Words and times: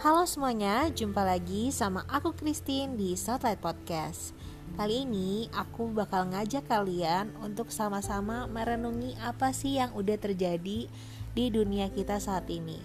Halo 0.00 0.24
semuanya, 0.24 0.88
jumpa 0.88 1.20
lagi 1.20 1.68
sama 1.68 2.08
aku 2.08 2.32
Christine 2.32 2.96
di 2.96 3.12
Satellite 3.20 3.60
Podcast. 3.60 4.32
Kali 4.72 5.04
ini 5.04 5.44
aku 5.52 5.92
bakal 5.92 6.24
ngajak 6.32 6.64
kalian 6.72 7.36
untuk 7.44 7.68
sama-sama 7.68 8.48
merenungi 8.48 9.20
apa 9.20 9.52
sih 9.52 9.76
yang 9.76 9.92
udah 9.92 10.16
terjadi 10.16 10.88
di 11.36 11.44
dunia 11.52 11.92
kita 11.92 12.16
saat 12.16 12.48
ini. 12.48 12.80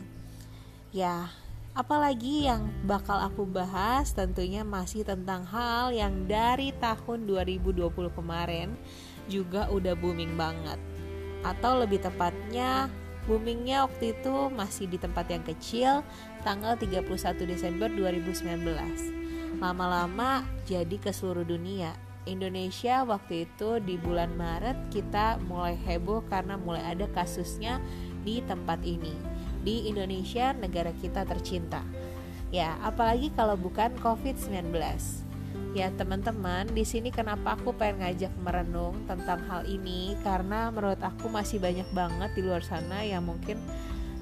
Ya, 0.92 1.32
apalagi 1.72 2.52
yang 2.52 2.68
bakal 2.84 3.24
aku 3.24 3.48
bahas 3.48 4.12
tentunya 4.12 4.68
masih 4.68 5.08
tentang 5.08 5.48
hal 5.48 5.96
yang 5.96 6.28
dari 6.28 6.76
tahun 6.84 7.32
2020 7.32 8.12
kemarin 8.12 8.76
juga 9.32 9.72
udah 9.72 9.96
booming 9.96 10.36
banget. 10.36 10.84
Atau 11.48 11.80
lebih 11.80 12.04
tepatnya 12.04 12.92
Boomingnya 13.26 13.90
waktu 13.90 14.14
itu 14.14 14.54
masih 14.54 14.86
di 14.86 15.02
tempat 15.02 15.26
yang 15.34 15.42
kecil 15.42 16.06
tanggal 16.46 16.78
31 16.78 17.10
Desember 17.50 17.90
2019. 17.90 19.58
Lama-lama 19.58 20.46
jadi 20.70 21.02
ke 21.02 21.10
seluruh 21.10 21.44
dunia. 21.44 21.98
Indonesia 22.26 23.06
waktu 23.06 23.50
itu 23.50 23.82
di 23.82 23.98
bulan 23.98 24.34
Maret 24.38 24.94
kita 24.94 25.42
mulai 25.46 25.74
heboh 25.74 26.26
karena 26.30 26.58
mulai 26.58 26.86
ada 26.86 27.10
kasusnya 27.10 27.82
di 28.22 28.46
tempat 28.46 28.82
ini. 28.86 29.14
Di 29.66 29.90
Indonesia 29.90 30.54
negara 30.54 30.94
kita 31.02 31.26
tercinta. 31.26 31.82
Ya, 32.54 32.78
apalagi 32.86 33.34
kalau 33.34 33.58
bukan 33.58 33.98
COVID-19. 34.02 34.70
Ya 35.76 35.92
teman-teman, 35.92 36.72
di 36.72 36.88
sini 36.88 37.12
kenapa 37.12 37.60
aku 37.60 37.76
pengen 37.76 38.00
ngajak 38.06 38.32
merenung 38.40 38.96
tentang 39.12 39.44
hal 39.52 39.68
ini 39.68 40.16
karena 40.24 40.72
menurut 40.72 41.02
aku 41.04 41.28
masih 41.28 41.60
banyak 41.60 41.86
banget 41.92 42.32
di 42.32 42.42
luar 42.48 42.64
sana 42.64 43.04
yang 43.04 43.28
mungkin 43.28 43.60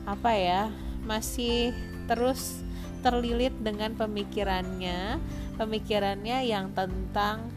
apa 0.10 0.34
ya 0.34 0.62
masih 1.06 1.72
terus 2.06 2.64
terlilit 3.04 3.52
dengan 3.60 3.94
pemikirannya, 4.00 5.20
pemikirannya 5.60 6.48
yang 6.48 6.72
tentang 6.72 7.52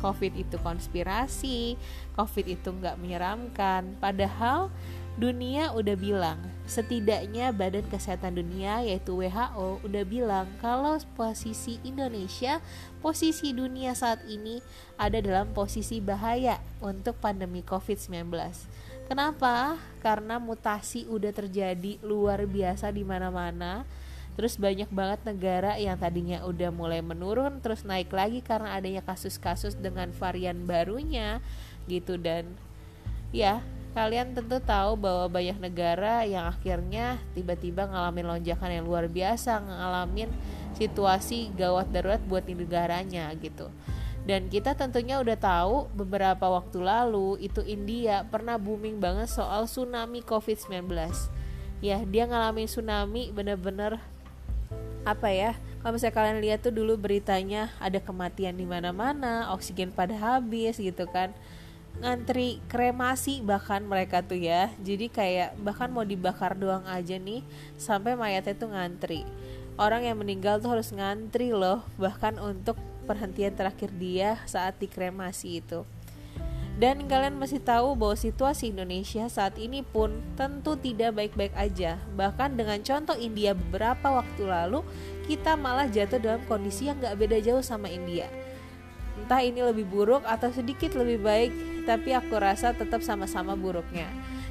COVID 0.00 0.32
itu 0.34 0.56
konspirasi, 0.64 1.76
COVID 2.16 2.46
itu 2.48 2.68
nggak 2.72 2.98
menyeramkan. 2.98 3.94
Padahal 4.00 4.72
dunia 5.20 5.70
udah 5.76 5.94
bilang, 6.00 6.40
setidaknya 6.64 7.52
Badan 7.52 7.84
Kesehatan 7.92 8.40
Dunia 8.40 8.80
yaitu 8.80 9.20
WHO 9.20 9.84
udah 9.84 10.04
bilang 10.08 10.48
kalau 10.64 10.96
posisi 11.14 11.76
Indonesia, 11.84 12.64
posisi 13.04 13.52
dunia 13.52 13.92
saat 13.92 14.24
ini 14.24 14.64
ada 14.96 15.20
dalam 15.20 15.52
posisi 15.52 16.00
bahaya 16.00 16.58
untuk 16.80 17.20
pandemi 17.20 17.60
COVID-19. 17.60 18.32
Kenapa? 19.10 19.74
Karena 19.98 20.38
mutasi 20.38 21.02
udah 21.10 21.34
terjadi 21.34 21.98
luar 21.98 22.46
biasa 22.46 22.94
di 22.94 23.02
mana-mana. 23.02 23.82
Terus 24.38 24.54
banyak 24.54 24.86
banget 24.94 25.26
negara 25.26 25.74
yang 25.82 25.98
tadinya 25.98 26.46
udah 26.46 26.70
mulai 26.70 27.02
menurun 27.02 27.58
terus 27.58 27.82
naik 27.82 28.14
lagi 28.14 28.38
karena 28.38 28.78
adanya 28.78 29.02
kasus-kasus 29.02 29.74
dengan 29.74 30.14
varian 30.14 30.62
barunya 30.62 31.42
gitu 31.90 32.14
dan 32.14 32.46
ya 33.34 33.58
Kalian 33.90 34.38
tentu 34.38 34.62
tahu 34.62 34.94
bahwa 34.94 35.26
banyak 35.26 35.58
negara 35.58 36.22
yang 36.22 36.46
akhirnya 36.46 37.18
tiba-tiba 37.34 37.90
ngalamin 37.90 38.38
lonjakan 38.38 38.70
yang 38.70 38.86
luar 38.86 39.10
biasa, 39.10 39.58
ngalamin 39.66 40.30
situasi 40.78 41.50
gawat 41.58 41.90
darurat 41.90 42.22
buat 42.22 42.46
di 42.46 42.54
negaranya 42.54 43.26
gitu. 43.42 43.66
Dan 44.28 44.52
kita 44.52 44.76
tentunya 44.76 45.16
udah 45.18 45.36
tahu 45.36 45.88
beberapa 45.96 46.46
waktu 46.52 46.78
lalu 46.84 47.40
itu 47.40 47.64
India 47.64 48.22
pernah 48.28 48.60
booming 48.60 49.00
banget 49.00 49.32
soal 49.32 49.64
tsunami 49.64 50.20
COVID-19. 50.20 50.86
Ya, 51.80 52.04
dia 52.04 52.24
ngalamin 52.28 52.68
tsunami 52.68 53.32
bener-bener 53.32 53.96
apa 55.08 55.32
ya? 55.32 55.56
Kalau 55.80 55.96
misalnya 55.96 56.16
kalian 56.20 56.38
lihat 56.44 56.60
tuh 56.60 56.76
dulu 56.76 57.00
beritanya 57.00 57.72
ada 57.80 57.96
kematian 57.96 58.52
di 58.60 58.68
mana-mana, 58.68 59.48
oksigen 59.56 59.88
pada 59.88 60.12
habis 60.12 60.76
gitu 60.76 61.08
kan 61.08 61.32
ngantri 61.98 62.62
kremasi 62.70 63.42
bahkan 63.44 63.82
mereka 63.84 64.24
tuh 64.24 64.40
ya 64.40 64.72
jadi 64.80 65.10
kayak 65.10 65.50
bahkan 65.60 65.90
mau 65.92 66.06
dibakar 66.06 66.56
doang 66.56 66.86
aja 66.88 67.20
nih 67.20 67.44
sampai 67.76 68.16
mayatnya 68.16 68.56
tuh 68.56 68.72
ngantri 68.72 69.26
orang 69.76 70.08
yang 70.08 70.16
meninggal 70.16 70.62
tuh 70.62 70.72
harus 70.72 70.94
ngantri 70.96 71.52
loh 71.52 71.84
bahkan 72.00 72.40
untuk 72.40 72.80
perhentian 73.04 73.56
terakhir 73.56 73.90
dia 73.96 74.40
saat 74.44 74.76
dikremasi 74.78 75.62
itu 75.64 75.84
dan 76.80 77.04
kalian 77.12 77.36
masih 77.36 77.60
tahu 77.60 77.92
bahwa 77.92 78.16
situasi 78.16 78.72
Indonesia 78.72 79.28
saat 79.28 79.60
ini 79.60 79.84
pun 79.84 80.16
tentu 80.32 80.80
tidak 80.80 81.12
baik-baik 81.12 81.52
aja. 81.52 82.00
Bahkan 82.16 82.56
dengan 82.56 82.80
contoh 82.80 83.12
India 83.20 83.52
beberapa 83.52 84.24
waktu 84.24 84.48
lalu, 84.48 84.80
kita 85.28 85.60
malah 85.60 85.92
jatuh 85.92 86.16
dalam 86.16 86.40
kondisi 86.48 86.88
yang 86.88 86.96
gak 86.96 87.20
beda 87.20 87.36
jauh 87.44 87.60
sama 87.60 87.92
India. 87.92 88.32
Entah 89.20 89.44
ini 89.44 89.60
lebih 89.60 89.84
buruk 89.92 90.24
atau 90.24 90.48
sedikit 90.48 90.96
lebih 90.96 91.20
baik, 91.20 91.52
tapi 91.84 92.16
aku 92.16 92.40
rasa 92.40 92.72
tetap 92.72 93.04
sama-sama 93.04 93.52
buruknya. 93.52 94.08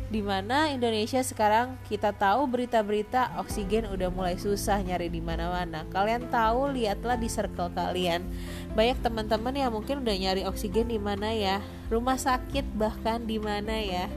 Di 0.09 0.25
mana 0.25 0.73
Indonesia 0.73 1.21
sekarang 1.21 1.77
kita 1.85 2.09
tahu 2.09 2.49
berita-berita 2.49 3.37
oksigen 3.37 3.85
udah 3.93 4.09
mulai 4.09 4.41
susah 4.41 4.81
nyari 4.81 5.05
di 5.05 5.21
mana-mana. 5.21 5.85
Kalian 5.93 6.33
tahu 6.33 6.73
lihatlah 6.73 7.13
di 7.13 7.29
circle 7.29 7.69
kalian. 7.77 8.25
Banyak 8.73 9.05
teman-teman 9.05 9.53
yang 9.53 9.69
mungkin 9.69 10.01
udah 10.01 10.17
nyari 10.17 10.49
oksigen 10.49 10.89
di 10.89 10.97
mana 10.97 11.29
ya, 11.29 11.61
rumah 11.93 12.17
sakit 12.17 12.65
bahkan 12.73 13.21
di 13.29 13.37
mana 13.37 13.77
ya. 13.77 14.09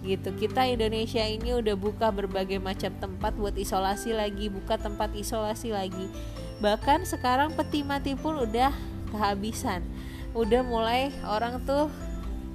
Gitu. 0.00 0.32
Kita 0.40 0.64
Indonesia 0.64 1.20
ini 1.28 1.52
udah 1.52 1.76
buka 1.76 2.08
berbagai 2.08 2.56
macam 2.56 2.96
tempat 2.96 3.36
buat 3.36 3.60
isolasi 3.60 4.16
lagi 4.16 4.48
buka 4.48 4.80
tempat 4.80 5.12
isolasi 5.12 5.68
lagi. 5.68 6.08
Bahkan 6.64 7.04
sekarang 7.04 7.52
peti 7.52 7.84
mati 7.84 8.16
pun 8.16 8.40
udah 8.40 8.72
kehabisan. 9.12 9.84
Udah 10.32 10.64
mulai 10.64 11.12
orang 11.28 11.60
tuh 11.68 11.92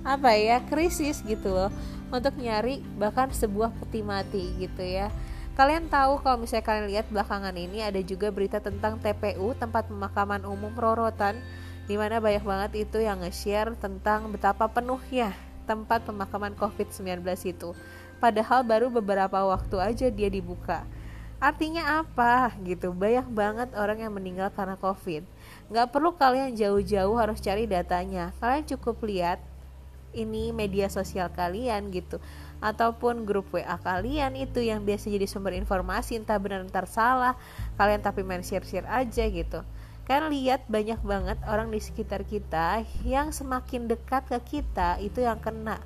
apa 0.01 0.33
ya 0.33 0.57
krisis 0.65 1.21
gitu 1.21 1.53
loh 1.53 1.69
untuk 2.11 2.35
nyari 2.37 2.83
bahkan 2.99 3.31
sebuah 3.31 3.71
peti 3.79 4.03
mati 4.03 4.43
gitu 4.59 4.83
ya. 4.83 5.09
Kalian 5.55 5.91
tahu 5.91 6.19
kalau 6.23 6.39
misalnya 6.39 6.63
kalian 6.63 6.87
lihat 6.87 7.05
belakangan 7.11 7.55
ini 7.55 7.83
ada 7.83 7.99
juga 7.99 8.31
berita 8.31 8.63
tentang 8.63 8.99
TPU 8.99 9.51
tempat 9.55 9.87
pemakaman 9.87 10.47
umum 10.47 10.71
Rorotan 10.71 11.39
di 11.89 11.99
mana 11.99 12.23
banyak 12.23 12.43
banget 12.43 12.71
itu 12.87 13.03
yang 13.03 13.19
nge-share 13.19 13.75
tentang 13.75 14.31
betapa 14.31 14.71
penuhnya 14.71 15.35
tempat 15.67 16.03
pemakaman 16.07 16.55
COVID-19 16.55 17.23
itu. 17.47 17.75
Padahal 18.21 18.61
baru 18.61 18.93
beberapa 18.93 19.43
waktu 19.49 19.75
aja 19.81 20.07
dia 20.13 20.29
dibuka. 20.29 20.85
Artinya 21.41 22.05
apa? 22.05 22.53
Gitu. 22.61 22.93
Banyak 22.93 23.27
banget 23.33 23.69
orang 23.73 23.97
yang 23.97 24.13
meninggal 24.13 24.53
karena 24.53 24.77
COVID. 24.77 25.25
Nggak 25.73 25.87
perlu 25.89 26.13
kalian 26.13 26.53
jauh-jauh 26.53 27.17
harus 27.17 27.41
cari 27.41 27.65
datanya. 27.65 28.29
Kalian 28.37 28.69
cukup 28.77 29.01
lihat 29.01 29.41
ini 30.11 30.51
media 30.55 30.87
sosial 30.87 31.31
kalian 31.31 31.91
gitu. 31.91 32.21
Ataupun 32.61 33.25
grup 33.25 33.49
WA 33.51 33.77
kalian 33.81 34.37
itu 34.37 34.61
yang 34.61 34.85
biasa 34.85 35.09
jadi 35.09 35.25
sumber 35.25 35.57
informasi 35.57 36.19
entah 36.19 36.37
benar 36.37 36.61
entar 36.61 36.85
salah. 36.85 37.33
Kalian 37.75 38.05
tapi 38.05 38.21
main 38.21 38.45
share-share 38.45 38.85
aja 38.85 39.25
gitu. 39.25 39.65
Kan 40.05 40.29
lihat 40.29 40.67
banyak 40.67 40.99
banget 41.01 41.37
orang 41.47 41.71
di 41.71 41.79
sekitar 41.81 42.25
kita 42.27 42.85
yang 43.07 43.33
semakin 43.33 43.89
dekat 43.89 44.27
ke 44.29 44.59
kita 44.59 45.01
itu 45.01 45.23
yang 45.23 45.39
kena. 45.39 45.81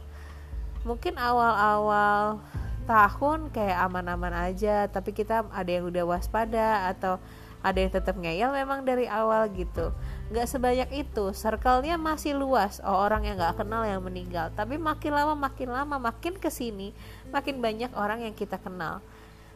Mungkin 0.84 1.18
awal-awal 1.18 2.42
tahun 2.86 3.50
kayak 3.50 3.90
aman-aman 3.90 4.54
aja 4.54 4.86
tapi 4.86 5.12
kita 5.12 5.50
ada 5.50 5.70
yang 5.70 5.90
udah 5.90 6.06
waspada 6.06 6.86
atau 6.94 7.18
ada 7.66 7.82
yang 7.82 7.90
tetap 7.90 8.14
ngeyel 8.14 8.54
memang 8.54 8.86
dari 8.86 9.10
awal 9.10 9.50
gitu 9.58 9.90
nggak 10.34 10.48
sebanyak 10.50 10.90
itu. 11.06 11.32
Circle-nya 11.32 12.02
masih 12.02 12.34
luas. 12.34 12.82
Oh, 12.82 12.98
orang 13.06 13.26
yang 13.30 13.38
nggak 13.38 13.62
kenal 13.62 13.86
yang 13.86 14.02
meninggal. 14.02 14.50
Tapi 14.58 14.78
makin 14.82 15.14
lama 15.14 15.34
makin 15.38 15.70
lama 15.70 15.96
makin 16.02 16.38
ke 16.42 16.50
sini 16.50 16.96
makin 17.30 17.62
banyak 17.62 17.94
orang 17.94 18.26
yang 18.26 18.34
kita 18.34 18.58
kenal. 18.58 19.02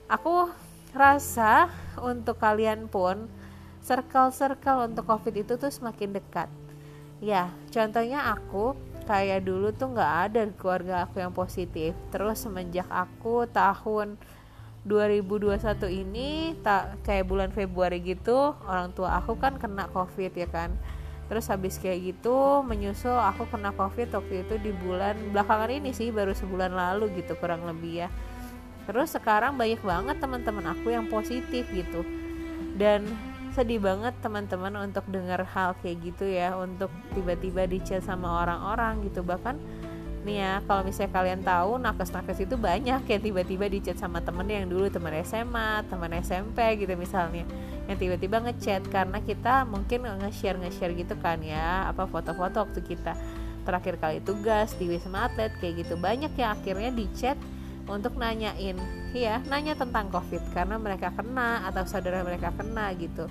Aku 0.10 0.50
rasa 0.94 1.70
untuk 2.02 2.42
kalian 2.42 2.90
pun 2.90 3.30
circle-circle 3.86 4.90
untuk 4.90 5.06
covid 5.06 5.46
itu 5.46 5.54
tuh 5.58 5.70
semakin 5.70 6.18
dekat. 6.18 6.50
Ya 7.22 7.50
contohnya 7.70 8.34
aku 8.34 8.74
kayak 9.10 9.42
dulu 9.42 9.74
tuh 9.74 9.90
nggak 9.90 10.14
ada 10.30 10.42
keluarga 10.54 11.06
aku 11.10 11.22
yang 11.22 11.34
positif. 11.34 11.98
Terus 12.14 12.46
semenjak 12.46 12.86
aku 12.90 13.50
tahun 13.50 14.18
2021 14.88 15.60
ini 15.92 16.56
tak 16.64 17.04
kayak 17.04 17.28
bulan 17.28 17.52
Februari 17.52 18.00
gitu 18.00 18.56
orang 18.64 18.96
tua 18.96 19.20
aku 19.20 19.36
kan 19.36 19.60
kena 19.60 19.92
covid 19.92 20.32
ya 20.32 20.48
kan. 20.48 20.72
Terus 21.30 21.46
habis 21.52 21.78
kayak 21.78 22.16
gitu 22.16 22.66
menyusul 22.66 23.14
aku 23.14 23.46
kena 23.52 23.70
covid 23.76 24.10
waktu 24.10 24.48
itu 24.48 24.56
di 24.58 24.72
bulan 24.74 25.14
belakangan 25.30 25.70
ini 25.70 25.94
sih 25.94 26.10
baru 26.10 26.34
sebulan 26.34 26.74
lalu 26.74 27.22
gitu 27.22 27.38
kurang 27.38 27.68
lebih 27.68 28.06
ya. 28.06 28.10
Terus 28.90 29.14
sekarang 29.14 29.54
banyak 29.54 29.84
banget 29.86 30.18
teman-teman 30.18 30.74
aku 30.74 30.90
yang 30.90 31.06
positif 31.06 31.70
gitu. 31.70 32.02
Dan 32.74 33.06
sedih 33.54 33.78
banget 33.78 34.18
teman-teman 34.24 34.90
untuk 34.90 35.06
dengar 35.12 35.46
hal 35.46 35.78
kayak 35.84 36.02
gitu 36.02 36.26
ya 36.26 36.58
untuk 36.58 36.90
tiba-tiba 37.14 37.70
dicet 37.70 38.02
sama 38.02 38.42
orang-orang 38.42 39.06
gitu. 39.06 39.22
Bahkan 39.22 39.60
nih 40.24 40.38
ya 40.44 40.54
kalau 40.68 40.82
misalnya 40.84 41.12
kalian 41.16 41.42
tahu 41.42 41.72
nakes-nakes 41.80 42.40
itu 42.44 42.56
banyak 42.60 43.02
yang 43.04 43.22
tiba-tiba 43.22 43.66
dicat 43.72 43.98
sama 43.98 44.20
temen 44.20 44.46
yang 44.48 44.68
dulu 44.68 44.92
teman 44.92 45.16
SMA 45.24 45.84
teman 45.88 46.12
SMP 46.20 46.80
gitu 46.80 46.94
misalnya. 47.00 47.48
Yang 47.90 47.98
tiba-tiba 48.06 48.38
ngechat 48.46 48.84
karena 48.94 49.18
kita 49.24 49.66
mungkin 49.66 50.06
nge-share 50.06 50.60
nge-share 50.62 50.94
gitu 50.94 51.16
kan 51.18 51.42
ya 51.42 51.90
apa 51.90 52.06
foto-foto 52.06 52.68
waktu 52.68 52.80
kita. 52.84 53.18
Terakhir 53.64 53.96
kali 54.02 54.20
tugas 54.22 54.74
di 54.76 54.92
Wisma 54.92 55.28
Atlet 55.30 55.54
kayak 55.58 55.86
gitu. 55.86 55.98
Banyak 55.98 56.34
yang 56.36 56.52
akhirnya 56.54 56.92
dicat 56.94 57.38
untuk 57.90 58.16
nanyain 58.22 58.78
ya 59.12 59.42
nanya 59.50 59.74
tentang 59.74 60.14
covid 60.14 60.46
karena 60.54 60.78
mereka 60.78 61.10
kena 61.10 61.66
atau 61.66 61.84
saudara 61.90 62.22
mereka 62.22 62.54
kena 62.54 62.94
gitu 62.94 63.26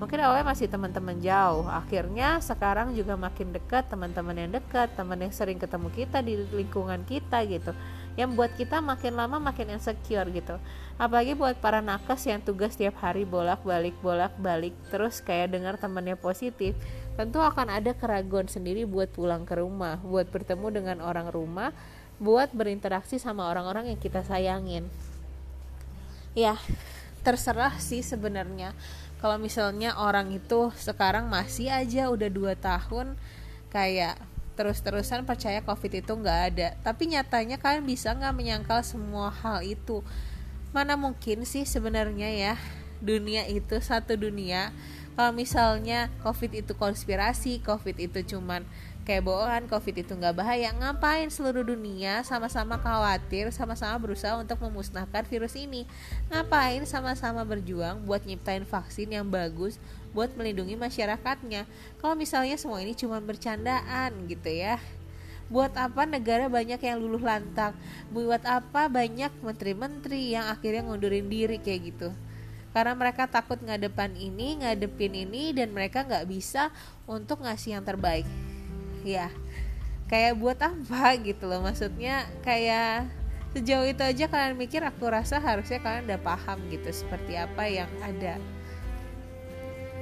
mungkin 0.00 0.18
awalnya 0.24 0.48
masih 0.48 0.66
teman-teman 0.66 1.20
jauh. 1.20 1.68
Akhirnya 1.68 2.40
sekarang 2.40 2.96
juga 2.96 3.20
makin 3.20 3.52
dekat 3.52 3.86
teman-teman 3.92 4.32
yang 4.32 4.50
dekat 4.56 4.88
teman 4.96 5.20
yang 5.20 5.30
sering 5.30 5.60
ketemu 5.60 5.92
kita 5.92 6.24
di 6.24 6.40
lingkungan 6.50 7.04
kita 7.04 7.44
gitu. 7.44 7.76
Yang 8.16 8.30
buat 8.34 8.52
kita 8.56 8.80
makin 8.80 9.14
lama 9.14 9.36
makin 9.38 9.76
insecure 9.76 10.26
gitu. 10.32 10.56
Apalagi 10.96 11.36
buat 11.36 11.60
para 11.60 11.84
nakes 11.84 12.26
yang 12.26 12.40
tugas 12.40 12.74
tiap 12.80 12.96
hari 13.04 13.28
bolak-balik 13.28 13.94
bolak-balik 14.00 14.72
terus 14.88 15.20
kayak 15.20 15.52
dengar 15.52 15.76
temannya 15.76 16.16
positif 16.16 16.74
tentu 17.20 17.36
akan 17.36 17.68
ada 17.68 17.92
keraguan 17.92 18.48
sendiri 18.48 18.88
buat 18.88 19.12
pulang 19.12 19.44
ke 19.44 19.60
rumah 19.60 20.00
buat 20.00 20.32
bertemu 20.32 20.66
dengan 20.72 20.96
orang 21.04 21.28
rumah 21.28 21.76
buat 22.16 22.48
berinteraksi 22.52 23.20
sama 23.20 23.48
orang-orang 23.48 23.92
yang 23.92 24.00
kita 24.00 24.24
sayangin. 24.24 24.88
Ya 26.32 26.56
terserah 27.20 27.76
sih 27.76 28.00
sebenarnya 28.00 28.72
kalau 29.20 29.36
misalnya 29.36 29.92
orang 30.00 30.32
itu 30.32 30.72
sekarang 30.80 31.28
masih 31.28 31.68
aja 31.68 32.08
udah 32.08 32.32
dua 32.32 32.56
tahun 32.56 33.20
kayak 33.68 34.16
terus-terusan 34.56 35.28
percaya 35.28 35.60
covid 35.60 36.00
itu 36.00 36.12
nggak 36.12 36.40
ada. 36.52 36.68
Tapi 36.80 37.12
nyatanya 37.12 37.60
kalian 37.60 37.84
bisa 37.84 38.16
nggak 38.16 38.32
menyangkal 38.32 38.80
semua 38.80 39.28
hal 39.28 39.60
itu? 39.60 40.00
Mana 40.72 40.96
mungkin 40.96 41.44
sih 41.44 41.68
sebenarnya 41.68 42.28
ya 42.32 42.54
dunia 43.00 43.44
itu 43.48 43.76
satu 43.80 44.16
dunia? 44.16 44.72
Kalau 45.16 45.36
misalnya 45.36 46.08
covid 46.24 46.64
itu 46.64 46.72
konspirasi 46.72 47.60
covid 47.60 48.00
itu 48.00 48.24
cuman 48.24 48.64
kayak 49.08 49.24
bohongan 49.24 49.64
covid 49.66 50.04
itu 50.04 50.12
nggak 50.12 50.36
bahaya. 50.36 50.70
Ngapain 50.76 51.28
seluruh 51.32 51.64
dunia 51.64 52.20
sama-sama 52.22 52.76
khawatir 52.76 53.48
sama-sama 53.50 53.96
berusaha 53.96 54.36
untuk 54.36 54.60
memusnahkan 54.60 55.24
virus 55.26 55.56
ini? 55.56 55.88
Ngapain 56.28 56.84
sama-sama 56.84 57.42
berjuang 57.42 58.04
buat 58.04 58.22
nyiptain 58.24 58.64
vaksin 58.68 59.10
yang 59.10 59.26
bagus 59.26 59.80
buat 60.12 60.30
melindungi 60.36 60.76
masyarakatnya? 60.76 61.64
Kalau 61.98 62.14
misalnya 62.14 62.56
semua 62.60 62.84
ini 62.84 62.92
cuma 62.92 63.18
bercandaan 63.18 64.14
gitu 64.28 64.50
ya. 64.52 64.76
Buat 65.50 65.74
apa 65.74 66.06
negara 66.06 66.46
banyak 66.46 66.78
yang 66.78 67.02
luluh 67.02 67.22
lantang? 67.26 67.74
Buat 68.14 68.46
apa 68.46 68.86
banyak 68.86 69.34
menteri-menteri 69.42 70.38
yang 70.38 70.46
akhirnya 70.46 70.86
ngundurin 70.86 71.26
diri 71.26 71.58
kayak 71.58 71.80
gitu? 71.90 72.08
Karena 72.70 72.94
mereka 72.94 73.26
takut 73.26 73.58
ngadepan 73.58 74.14
ini 74.14 74.62
ngadepin 74.62 75.10
ini 75.26 75.50
dan 75.50 75.74
mereka 75.74 76.06
nggak 76.06 76.30
bisa 76.30 76.70
untuk 77.10 77.42
ngasih 77.42 77.74
yang 77.74 77.82
terbaik 77.82 78.22
ya 79.04 79.28
kayak 80.10 80.34
buat 80.42 80.58
apa 80.58 81.14
gitu 81.22 81.46
loh 81.46 81.62
maksudnya 81.62 82.26
kayak 82.42 83.06
sejauh 83.54 83.86
itu 83.86 84.02
aja 84.02 84.26
kalian 84.30 84.54
mikir 84.58 84.82
aku 84.82 85.10
rasa 85.10 85.42
harusnya 85.42 85.82
kalian 85.82 86.06
udah 86.06 86.20
paham 86.22 86.58
gitu 86.70 86.90
seperti 86.90 87.34
apa 87.34 87.66
yang 87.66 87.90
ada. 88.02 88.38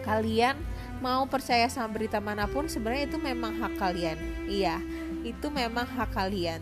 Kalian 0.05 0.57
mau 1.05 1.25
percaya 1.29 1.69
sama 1.69 1.97
berita 1.97 2.21
mana 2.21 2.49
pun 2.49 2.69
sebenarnya 2.69 3.09
itu 3.09 3.19
memang 3.21 3.57
hak 3.61 3.75
kalian. 3.77 4.19
Iya 4.49 4.81
itu 5.25 5.49
memang 5.49 5.85
hak 5.85 6.13
kalian. 6.13 6.61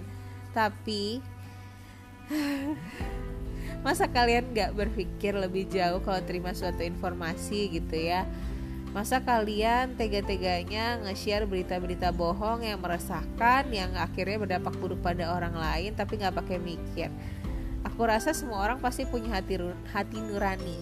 Tapi 0.55 1.23
masa 3.87 4.11
kalian 4.11 4.51
gak 4.51 4.75
berpikir 4.75 5.35
lebih 5.35 5.71
jauh 5.71 6.03
kalau 6.03 6.19
terima 6.27 6.51
suatu 6.51 6.83
informasi 6.83 7.71
gitu 7.71 7.95
ya 7.95 8.27
Masa 8.97 9.21
kalian 9.21 9.93
tega-teganya 9.93 10.97
nge-share 11.05 11.45
berita-berita 11.45 12.17
bohong 12.17 12.65
yang 12.65 12.81
meresahkan 12.81 13.69
yang 13.69 13.93
akhirnya 13.93 14.41
berdampak 14.41 14.73
buruk 14.81 15.05
pada 15.05 15.37
orang 15.37 15.53
lain 15.53 15.93
tapi 15.93 16.17
nggak 16.17 16.33
pakai 16.33 16.57
mikir. 16.57 17.13
Aku 17.85 18.09
rasa 18.09 18.33
semua 18.33 18.65
orang 18.65 18.81
pasti 18.81 19.05
punya 19.05 19.37
hati 19.37 19.61
hati 19.93 20.17
nurani. 20.17 20.81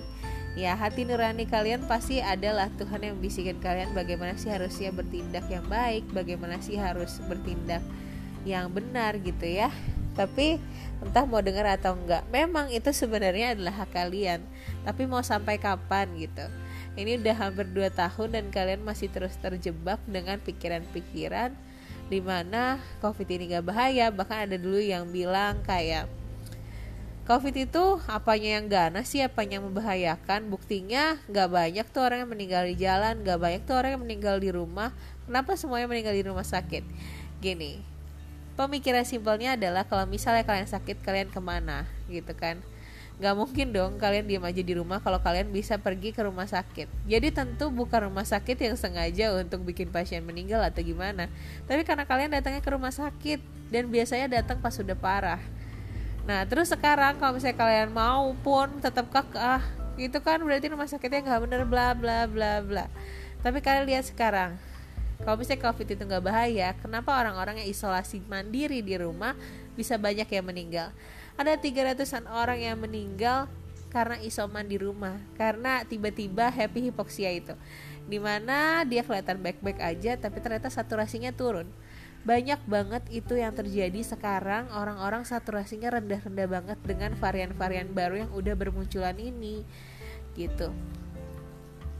Ya, 0.54 0.78
hati 0.78 1.02
nurani 1.02 1.42
kalian 1.42 1.90
pasti 1.90 2.22
adalah 2.22 2.70
Tuhan 2.78 3.02
yang 3.02 3.18
bisikin 3.18 3.58
kalian 3.58 3.90
bagaimana 3.98 4.38
sih 4.38 4.46
harusnya 4.46 4.94
bertindak 4.94 5.50
yang 5.50 5.66
baik, 5.66 6.06
bagaimana 6.14 6.62
sih 6.62 6.78
harus 6.78 7.18
bertindak 7.26 7.82
yang 8.46 8.70
benar 8.70 9.18
gitu 9.18 9.42
ya. 9.42 9.74
Tapi 10.14 10.62
entah 11.02 11.26
mau 11.26 11.42
dengar 11.42 11.66
atau 11.66 11.98
enggak, 11.98 12.22
memang 12.30 12.70
itu 12.70 12.94
sebenarnya 12.94 13.58
adalah 13.58 13.82
hak 13.82 13.90
kalian. 13.90 14.38
Tapi 14.86 15.02
mau 15.10 15.26
sampai 15.26 15.58
kapan 15.58 16.14
gitu? 16.14 16.46
Ini 16.94 17.18
udah 17.18 17.34
hampir 17.34 17.66
2 17.70 17.90
tahun 17.90 18.28
dan 18.38 18.44
kalian 18.54 18.82
masih 18.86 19.10
terus 19.10 19.34
terjebak 19.38 19.98
dengan 20.06 20.38
pikiran-pikiran 20.38 21.50
di 22.06 22.20
mana 22.20 22.78
covid 23.02 23.26
ini 23.26 23.50
gak 23.50 23.66
bahaya. 23.66 24.14
Bahkan 24.14 24.50
ada 24.50 24.56
dulu 24.60 24.78
yang 24.78 25.10
bilang 25.10 25.64
kayak 25.66 26.06
covid 27.26 27.56
itu 27.56 27.98
apanya 28.06 28.60
yang 28.60 28.66
ganas 28.70 29.10
sih? 29.10 29.24
Apanya 29.24 29.58
yang 29.58 29.66
membahayakan? 29.72 30.46
Buktinya 30.46 31.18
gak 31.26 31.50
banyak 31.50 31.86
tuh 31.90 32.06
orang 32.06 32.22
yang 32.22 32.30
meninggal 32.30 32.62
di 32.68 32.76
jalan 32.78 33.26
gak 33.26 33.40
banyak 33.42 33.62
tuh 33.66 33.74
orang 33.74 33.98
yang 33.98 34.02
meninggal 34.02 34.36
di 34.38 34.54
rumah. 34.54 34.94
Kenapa 35.26 35.58
semuanya 35.58 35.90
meninggal 35.90 36.14
di 36.14 36.22
rumah 36.22 36.46
sakit? 36.46 36.86
Gini 37.42 37.94
pemikiran 38.54 39.02
simpelnya 39.02 39.58
adalah 39.58 39.82
kalau 39.86 40.06
misalnya 40.06 40.46
kalian 40.46 40.70
sakit 40.70 41.02
kalian 41.02 41.28
ke 41.30 41.40
mana 41.42 41.90
gitu 42.06 42.30
kan 42.38 42.62
Gak 43.14 43.38
mungkin 43.38 43.70
dong 43.70 43.94
kalian 44.02 44.26
diam 44.26 44.42
aja 44.42 44.58
di 44.58 44.74
rumah 44.74 44.98
kalau 44.98 45.22
kalian 45.22 45.54
bisa 45.54 45.78
pergi 45.78 46.10
ke 46.10 46.26
rumah 46.26 46.50
sakit. 46.50 46.90
Jadi 47.06 47.30
tentu 47.30 47.70
bukan 47.70 48.10
rumah 48.10 48.26
sakit 48.26 48.58
yang 48.58 48.74
sengaja 48.74 49.38
untuk 49.38 49.62
bikin 49.62 49.94
pasien 49.94 50.26
meninggal 50.26 50.58
atau 50.66 50.82
gimana. 50.82 51.30
Tapi 51.70 51.86
karena 51.86 52.02
kalian 52.02 52.34
datangnya 52.34 52.58
ke 52.58 52.70
rumah 52.74 52.90
sakit 52.90 53.38
dan 53.70 53.86
biasanya 53.86 54.42
datang 54.42 54.58
pas 54.58 54.74
sudah 54.74 54.98
parah. 54.98 55.38
Nah 56.26 56.42
terus 56.48 56.74
sekarang 56.74 57.22
kalau 57.22 57.38
misalnya 57.38 57.54
kalian 57.54 57.90
mau 57.94 58.34
pun 58.42 58.66
tetap 58.82 59.06
kekeh, 59.06 59.62
itu 59.94 60.18
kan 60.18 60.42
berarti 60.42 60.66
rumah 60.74 60.90
sakitnya 60.90 61.22
nggak 61.22 61.40
bener 61.46 61.62
bla 61.70 61.94
bla 61.94 62.26
bla 62.26 62.66
bla. 62.66 62.90
Tapi 63.46 63.62
kalian 63.62 63.84
lihat 63.86 64.10
sekarang, 64.10 64.58
kalau 65.22 65.38
misalnya 65.38 65.70
covid 65.70 65.86
itu 65.86 66.02
nggak 66.02 66.24
bahaya, 66.24 66.74
kenapa 66.82 67.14
orang-orang 67.14 67.62
yang 67.62 67.68
isolasi 67.70 68.24
mandiri 68.26 68.82
di 68.82 68.98
rumah 68.98 69.38
bisa 69.78 69.94
banyak 70.00 70.26
yang 70.26 70.44
meninggal? 70.48 70.90
Ada 71.34 71.58
300-an 71.58 72.30
orang 72.30 72.58
yang 72.62 72.78
meninggal 72.78 73.50
karena 73.90 74.18
isoman 74.26 74.66
di 74.66 74.74
rumah 74.74 75.22
karena 75.38 75.86
tiba-tiba 75.86 76.50
happy 76.50 76.90
hipoksia 76.90 77.30
itu. 77.30 77.54
Di 78.04 78.18
mana 78.18 78.82
dia 78.82 79.06
kelihatan 79.06 79.38
baik-baik 79.38 79.78
aja 79.78 80.18
tapi 80.18 80.42
ternyata 80.42 80.70
saturasinya 80.70 81.30
turun. 81.30 81.70
Banyak 82.24 82.64
banget 82.66 83.04
itu 83.12 83.36
yang 83.36 83.52
terjadi 83.52 84.00
sekarang 84.02 84.66
orang-orang 84.72 85.22
saturasinya 85.28 86.00
rendah-rendah 86.00 86.48
banget 86.48 86.78
dengan 86.82 87.12
varian-varian 87.14 87.92
baru 87.92 88.26
yang 88.26 88.30
udah 88.32 88.54
bermunculan 88.56 89.14
ini 89.20 89.62
gitu. 90.34 90.74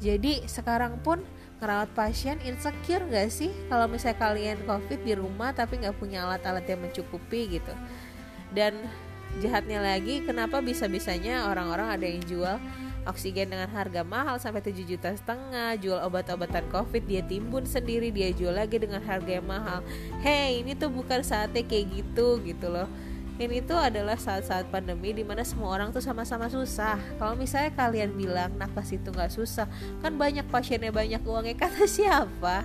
Jadi 0.03 0.43
sekarang 0.51 0.99
pun 1.01 1.23
ngerawat 1.63 1.95
pasien 1.95 2.41
insecure 2.43 3.07
gak 3.09 3.31
sih? 3.31 3.53
Kalau 3.71 3.87
misalnya 3.87 4.19
kalian 4.19 4.59
covid 4.67 5.01
di 5.07 5.15
rumah 5.15 5.55
tapi 5.55 5.81
nggak 5.81 5.97
punya 5.97 6.27
alat-alat 6.27 6.67
yang 6.67 6.83
mencukupi 6.83 7.61
gitu. 7.61 7.73
Dan 8.51 8.75
jahatnya 9.43 9.83
lagi 9.83 10.23
kenapa 10.23 10.61
bisa-bisanya 10.61 11.51
orang-orang 11.51 11.89
ada 11.91 12.07
yang 12.07 12.23
jual 12.27 12.57
oksigen 13.05 13.53
dengan 13.53 13.69
harga 13.69 14.01
mahal 14.03 14.41
sampai 14.41 14.65
7 14.65 14.81
juta 14.85 15.13
setengah 15.13 15.77
jual 15.79 16.01
obat-obatan 16.01 16.65
covid 16.73 17.05
dia 17.05 17.21
timbun 17.21 17.69
sendiri 17.69 18.09
dia 18.09 18.33
jual 18.33 18.53
lagi 18.53 18.81
dengan 18.81 19.05
harga 19.05 19.41
yang 19.41 19.47
mahal. 19.47 19.85
Hey 20.25 20.65
ini 20.65 20.73
tuh 20.73 20.89
bukan 20.89 21.21
saatnya 21.21 21.63
kayak 21.65 22.01
gitu 22.01 22.41
gitu 22.43 22.67
loh. 22.73 22.89
Ini 23.35 23.67
tuh 23.67 23.75
adalah 23.75 24.15
saat-saat 24.15 24.71
pandemi 24.71 25.11
di 25.11 25.27
mana 25.27 25.43
semua 25.43 25.75
orang 25.75 25.91
tuh 25.91 25.99
sama-sama 25.99 26.47
susah. 26.47 26.95
Kalau 27.19 27.35
misalnya 27.35 27.75
kalian 27.75 28.15
bilang 28.15 28.55
nafas 28.55 28.95
itu 28.95 29.11
nggak 29.11 29.35
susah 29.35 29.67
kan 30.01 30.15
banyak 30.15 30.47
pasiennya 30.49 30.95
banyak 30.95 31.23
uangnya. 31.23 31.55
Kata 31.67 31.85
siapa? 31.85 32.63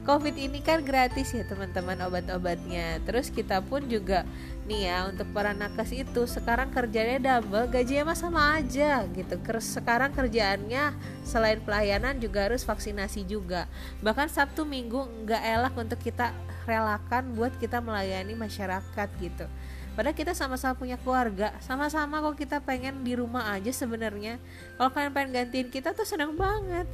Covid 0.00 0.32
ini 0.40 0.64
kan 0.64 0.80
gratis 0.80 1.36
ya 1.36 1.44
teman-teman 1.44 1.98
obat-obatnya. 2.08 3.04
Terus 3.04 3.28
kita 3.28 3.60
pun 3.60 3.84
juga 3.84 4.24
nih 4.70 4.86
ya 4.86 5.10
untuk 5.10 5.26
para 5.34 5.50
nakes 5.50 5.90
itu 5.90 6.22
sekarang 6.30 6.70
kerjanya 6.70 7.18
double 7.18 7.66
gajinya 7.66 8.14
mah 8.14 8.18
sama 8.18 8.62
aja 8.62 9.02
gitu 9.10 9.34
sekarang 9.58 10.14
kerjaannya 10.14 10.94
selain 11.26 11.58
pelayanan 11.58 12.14
juga 12.22 12.46
harus 12.46 12.62
vaksinasi 12.62 13.26
juga 13.26 13.66
bahkan 13.98 14.30
Sabtu 14.30 14.62
Minggu 14.62 15.10
nggak 15.26 15.42
elak 15.42 15.74
untuk 15.74 15.98
kita 15.98 16.30
relakan 16.70 17.34
buat 17.34 17.50
kita 17.58 17.82
melayani 17.82 18.38
masyarakat 18.38 19.08
gitu 19.18 19.50
Padahal 19.90 20.14
kita 20.14 20.38
sama-sama 20.38 20.78
punya 20.78 20.94
keluarga, 21.02 21.50
sama-sama 21.60 22.22
kok 22.22 22.38
kita 22.38 22.62
pengen 22.62 23.02
di 23.02 23.18
rumah 23.18 23.50
aja 23.50 23.74
sebenarnya. 23.74 24.38
Kalau 24.78 24.88
kalian 24.94 25.12
pengen 25.12 25.30
gantiin 25.34 25.68
kita 25.68 25.92
tuh 25.92 26.06
seneng 26.06 26.38
banget. 26.38 26.86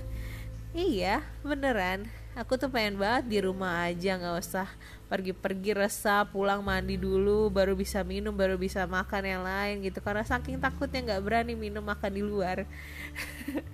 Iya, 0.72 1.20
beneran. 1.44 2.08
Aku 2.34 2.56
tuh 2.56 2.72
pengen 2.72 2.96
banget 2.96 3.28
di 3.28 3.38
rumah 3.44 3.84
aja, 3.86 4.16
nggak 4.16 4.36
usah 4.40 4.66
pergi-pergi 5.06 5.70
resah 5.78 6.26
pulang 6.26 6.66
mandi 6.66 6.98
dulu 6.98 7.46
baru 7.46 7.78
bisa 7.78 8.02
minum 8.02 8.34
baru 8.34 8.58
bisa 8.58 8.84
makan 8.90 9.22
yang 9.22 9.42
lain 9.46 9.86
gitu. 9.86 10.02
Karena 10.02 10.26
saking 10.26 10.58
takutnya 10.58 11.14
nggak 11.14 11.22
berani 11.22 11.54
minum 11.54 11.82
makan 11.82 12.12
di 12.12 12.22
luar. 12.26 12.66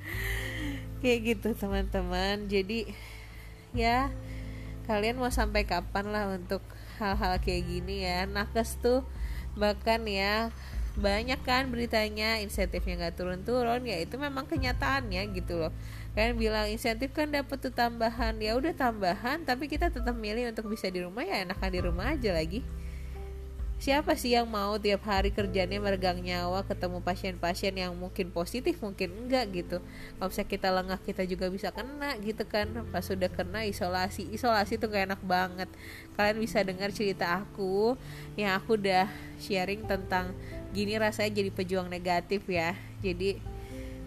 Kayak 1.00 1.20
gitu 1.24 1.48
teman-teman. 1.56 2.46
Jadi 2.46 2.92
ya 3.72 4.12
kalian 4.84 5.16
mau 5.16 5.32
sampai 5.32 5.64
kapan 5.64 6.12
lah 6.12 6.28
untuk 6.36 6.60
hal-hal 7.00 7.40
kayak 7.40 7.64
gini 7.64 8.04
ya? 8.04 8.28
Nakes 8.28 8.78
tuh 8.78 9.02
bahkan 9.56 10.04
ya 10.04 10.52
banyak 11.00 11.40
kan 11.42 11.72
beritanya. 11.72 12.38
Insentifnya 12.44 13.08
nggak 13.08 13.16
turun-turun 13.16 13.88
ya 13.88 13.96
itu 13.98 14.20
memang 14.20 14.44
kenyataannya 14.44 15.32
gitu 15.32 15.56
loh 15.56 15.72
kan 16.12 16.36
bilang 16.36 16.68
insentif 16.68 17.12
kan 17.16 17.32
dapat 17.32 17.56
tuh 17.56 17.72
tambahan. 17.72 18.36
Ya 18.40 18.52
udah 18.56 18.76
tambahan 18.76 19.44
tapi 19.48 19.68
kita 19.68 19.88
tetap 19.88 20.12
milih 20.12 20.52
untuk 20.52 20.68
bisa 20.68 20.92
di 20.92 21.00
rumah 21.00 21.24
ya 21.24 21.44
enakan 21.44 21.70
di 21.72 21.80
rumah 21.80 22.12
aja 22.12 22.36
lagi. 22.36 22.60
Siapa 23.82 24.14
sih 24.14 24.38
yang 24.38 24.46
mau 24.46 24.78
tiap 24.78 25.02
hari 25.10 25.34
kerjanya 25.34 25.82
meregang 25.82 26.22
nyawa 26.22 26.62
ketemu 26.62 27.02
pasien-pasien 27.02 27.74
yang 27.74 27.90
mungkin 27.98 28.30
positif 28.30 28.78
mungkin 28.78 29.10
enggak 29.10 29.50
gitu? 29.50 29.82
Kalau 30.22 30.30
misalnya 30.30 30.50
kita 30.54 30.68
lengah 30.70 30.98
kita 31.02 31.22
juga 31.26 31.50
bisa 31.50 31.74
kena 31.74 32.14
gitu 32.22 32.46
kan. 32.46 32.70
Pas 32.94 33.02
sudah 33.02 33.26
kena 33.26 33.66
isolasi. 33.66 34.30
Isolasi 34.30 34.78
tuh 34.78 34.86
gak 34.86 35.10
enak 35.10 35.22
banget. 35.26 35.66
Kalian 36.14 36.38
bisa 36.38 36.62
dengar 36.62 36.94
cerita 36.94 37.42
aku 37.42 37.98
yang 38.38 38.54
aku 38.54 38.78
udah 38.78 39.10
sharing 39.42 39.82
tentang 39.90 40.30
gini 40.70 40.94
rasanya 40.94 41.42
jadi 41.42 41.50
pejuang 41.50 41.90
negatif 41.90 42.46
ya. 42.46 42.78
Jadi 43.02 43.42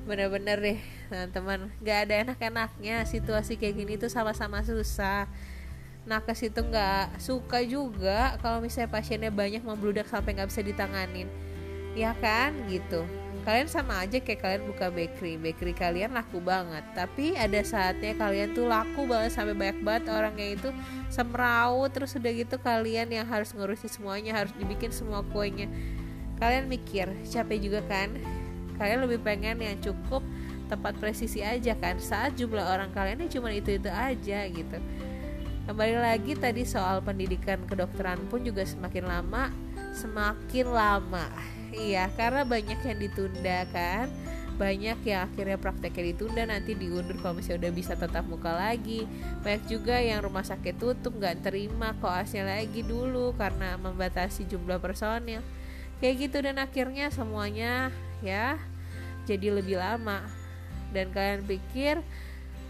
bener-bener 0.06 0.58
deh 0.62 0.80
teman-teman. 1.10 1.74
Gak 1.82 2.00
ada 2.08 2.14
enak-enaknya 2.30 3.04
situasi 3.10 3.58
kayak 3.58 3.76
gini 3.76 3.94
tuh 3.98 4.10
sama-sama 4.10 4.62
susah. 4.62 5.26
Nakes 6.06 6.46
itu 6.46 6.62
nggak 6.62 7.18
suka 7.18 7.66
juga 7.66 8.38
kalau 8.38 8.62
misalnya 8.62 8.94
pasiennya 8.94 9.34
banyak 9.34 9.66
membludak 9.66 10.06
sampai 10.06 10.38
nggak 10.38 10.54
bisa 10.54 10.62
ditanganin. 10.62 11.26
Ya 11.98 12.14
kan? 12.22 12.54
Gitu. 12.70 13.02
Kalian 13.42 13.70
sama 13.70 14.02
aja 14.02 14.22
kayak 14.22 14.42
kalian 14.42 14.64
buka 14.70 14.94
bakery. 14.94 15.42
Bakery 15.42 15.74
kalian 15.74 16.14
laku 16.14 16.38
banget. 16.38 16.86
Tapi 16.94 17.34
ada 17.34 17.58
saatnya 17.66 18.14
kalian 18.14 18.54
tuh 18.54 18.70
laku 18.70 19.10
banget 19.10 19.34
sampai 19.34 19.58
banyak 19.58 19.82
banget 19.82 20.04
orangnya 20.14 20.48
itu 20.54 20.70
semeraut. 21.10 21.90
Terus 21.90 22.14
udah 22.14 22.32
gitu 22.38 22.56
kalian 22.62 23.10
yang 23.10 23.26
harus 23.26 23.50
ngurusin 23.58 23.90
semuanya 23.90 24.38
harus 24.38 24.54
dibikin 24.54 24.94
semua 24.94 25.26
kuenya. 25.34 25.66
Kalian 26.38 26.70
mikir 26.70 27.10
capek 27.26 27.58
juga 27.66 27.82
kan 27.90 28.14
kalian 28.76 29.04
lebih 29.08 29.20
pengen 29.24 29.60
yang 29.64 29.78
cukup 29.82 30.22
tepat 30.72 30.96
presisi 30.98 31.42
aja 31.42 31.74
kan? 31.78 31.98
Saat 31.98 32.38
jumlah 32.40 32.64
orang 32.64 32.92
kalian 32.92 33.26
cuma 33.28 33.52
itu 33.52 33.76
itu 33.76 33.90
aja 33.90 34.40
gitu. 34.48 34.78
Kembali 35.66 35.98
lagi 35.98 36.38
tadi 36.38 36.62
soal 36.62 37.02
pendidikan 37.02 37.58
kedokteran 37.66 38.22
pun 38.30 38.46
juga 38.46 38.62
semakin 38.62 39.06
lama 39.10 39.50
semakin 39.96 40.68
lama. 40.70 41.26
Iya 41.72 42.12
karena 42.14 42.44
banyak 42.44 42.80
yang 42.84 43.00
ditunda 43.00 43.60
kan? 43.72 44.12
Banyak 44.56 45.04
yang 45.04 45.28
akhirnya 45.28 45.60
prakteknya 45.60 46.16
ditunda 46.16 46.44
nanti 46.48 46.72
diundur 46.80 47.20
kalau 47.20 47.40
misalnya 47.40 47.68
udah 47.68 47.74
bisa 47.76 47.94
tetap 47.96 48.24
muka 48.28 48.56
lagi. 48.56 49.08
Banyak 49.44 49.64
juga 49.68 50.00
yang 50.00 50.24
rumah 50.24 50.44
sakit 50.44 50.80
tutup 50.80 51.16
nggak 51.20 51.44
terima 51.44 51.96
koasnya 52.00 52.48
lagi 52.48 52.84
dulu 52.84 53.36
karena 53.36 53.76
membatasi 53.80 54.48
jumlah 54.48 54.80
personil. 54.80 55.44
Kayak 56.00 56.16
gitu 56.28 56.38
dan 56.44 56.60
akhirnya 56.60 57.08
semuanya 57.12 57.92
ya 58.26 58.58
jadi 59.26 59.54
lebih 59.54 59.78
lama. 59.82 60.22
Dan 60.94 61.12
kalian 61.12 61.44
pikir 61.44 62.00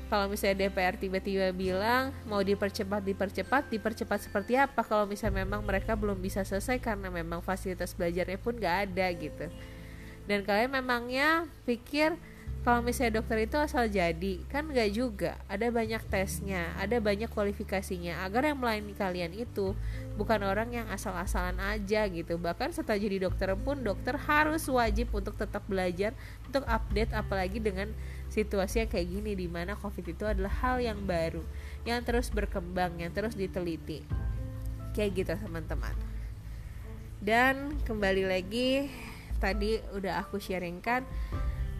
kalau 0.05 0.29
misalnya 0.29 0.69
DPR 0.69 0.95
tiba-tiba 1.01 1.49
bilang 1.49 2.13
mau 2.29 2.41
dipercepat 2.41 3.01
dipercepat 3.01 3.69
dipercepat 3.69 4.19
seperti 4.29 4.53
apa? 4.57 4.81
Kalau 4.85 5.05
misalnya 5.05 5.43
memang 5.45 5.65
mereka 5.65 5.93
belum 5.97 6.17
bisa 6.17 6.41
selesai 6.45 6.77
karena 6.77 7.11
memang 7.11 7.41
fasilitas 7.43 7.93
belajarnya 7.93 8.39
pun 8.39 8.57
gak 8.57 8.89
ada 8.89 9.07
gitu. 9.13 9.45
Dan 10.25 10.41
kalian 10.41 10.73
memangnya 10.81 11.45
pikir 11.69 12.17
kalau 12.65 12.81
misalnya 12.81 13.21
dokter 13.21 13.45
itu 13.45 13.61
asal 13.61 13.85
jadi 13.85 14.41
kan 14.49 14.65
nggak 14.65 14.89
juga. 14.89 15.37
Ada 15.45 15.69
banyak 15.69 16.01
tesnya 16.09 16.73
ada 16.81 16.97
banyak 16.97 17.29
kualifikasinya. 17.29 18.25
Agar 18.25 18.49
yang 18.49 18.57
melayani 18.57 18.97
kalian 18.97 19.37
itu 19.37 19.77
bukan 20.17 20.41
orang 20.41 20.73
yang 20.73 20.89
asal-asalan 20.89 21.61
aja 21.61 22.09
gitu. 22.09 22.41
Bahkan 22.41 22.73
setelah 22.73 22.97
jadi 22.97 23.29
dokter 23.29 23.53
pun 23.53 23.85
dokter 23.85 24.17
harus 24.17 24.65
wajib 24.65 25.13
untuk 25.13 25.37
tetap 25.37 25.61
belajar 25.69 26.17
untuk 26.49 26.65
update 26.65 27.13
apalagi 27.13 27.61
dengan 27.61 27.93
situasi 28.33 28.81
yang 28.81 28.89
kayak 28.89 29.13
gini 29.13 29.37
di 29.37 29.45
mana 29.45 29.77
covid 29.77 30.17
itu 30.17 30.25
adalah 30.25 30.51
hal 30.65 30.81
yang 30.81 30.97
baru 31.05 31.45
yang 31.85 32.01
terus 32.01 32.33
berkembang 32.33 32.97
yang 32.97 33.13
terus 33.13 33.37
diteliti. 33.37 34.01
Kayak 34.97 35.11
gitu 35.21 35.33
teman-teman. 35.37 35.93
Dan 37.21 37.77
kembali 37.85 38.25
lagi 38.25 38.89
tadi 39.37 39.77
udah 39.93 40.25
aku 40.25 40.41
sharingkan 40.41 41.05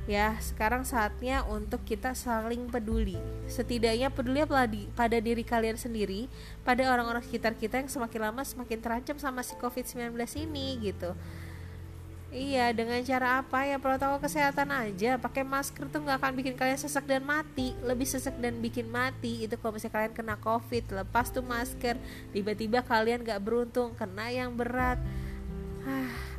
ya 0.05 0.37
sekarang 0.37 0.85
saatnya 0.85 1.41
untuk 1.49 1.81
kita 1.81 2.13
saling 2.13 2.69
peduli. 2.69 3.17
Setidaknya 3.49 4.13
peduli 4.13 4.45
pada 4.93 5.17
diri 5.17 5.41
kalian 5.41 5.77
sendiri 5.77 6.29
pada 6.61 6.85
orang-orang 6.89 7.25
sekitar 7.25 7.57
kita 7.57 7.81
yang 7.81 7.89
semakin 7.89 8.29
lama 8.29 8.41
semakin 8.45 8.77
terancam 8.81 9.17
sama 9.17 9.41
si 9.41 9.57
covid-19 9.57 10.13
ini 10.45 10.93
gitu. 10.93 11.17
Iya 12.35 12.75
dengan 12.75 12.99
cara 12.99 13.39
apa? 13.39 13.63
Ya 13.63 13.79
protokol 13.79 14.19
kesehatan 14.19 14.67
aja. 14.67 15.15
Pakai 15.15 15.47
masker 15.47 15.87
tuh 15.87 16.03
nggak 16.03 16.19
akan 16.19 16.31
bikin 16.35 16.53
kalian 16.59 16.75
sesak 16.75 17.07
dan 17.07 17.23
mati. 17.23 17.71
Lebih 17.79 18.03
sesak 18.03 18.35
dan 18.43 18.59
bikin 18.59 18.91
mati 18.91 19.47
itu 19.47 19.55
kalau 19.55 19.79
misalnya 19.79 19.95
kalian 20.03 20.13
kena 20.13 20.35
covid. 20.43 20.83
Lepas 20.91 21.31
tuh 21.31 21.39
masker. 21.39 21.95
Tiba-tiba 22.35 22.83
kalian 22.83 23.23
nggak 23.23 23.39
beruntung. 23.39 23.95
Kena 23.95 24.27
yang 24.35 24.51
berat. 24.51 24.99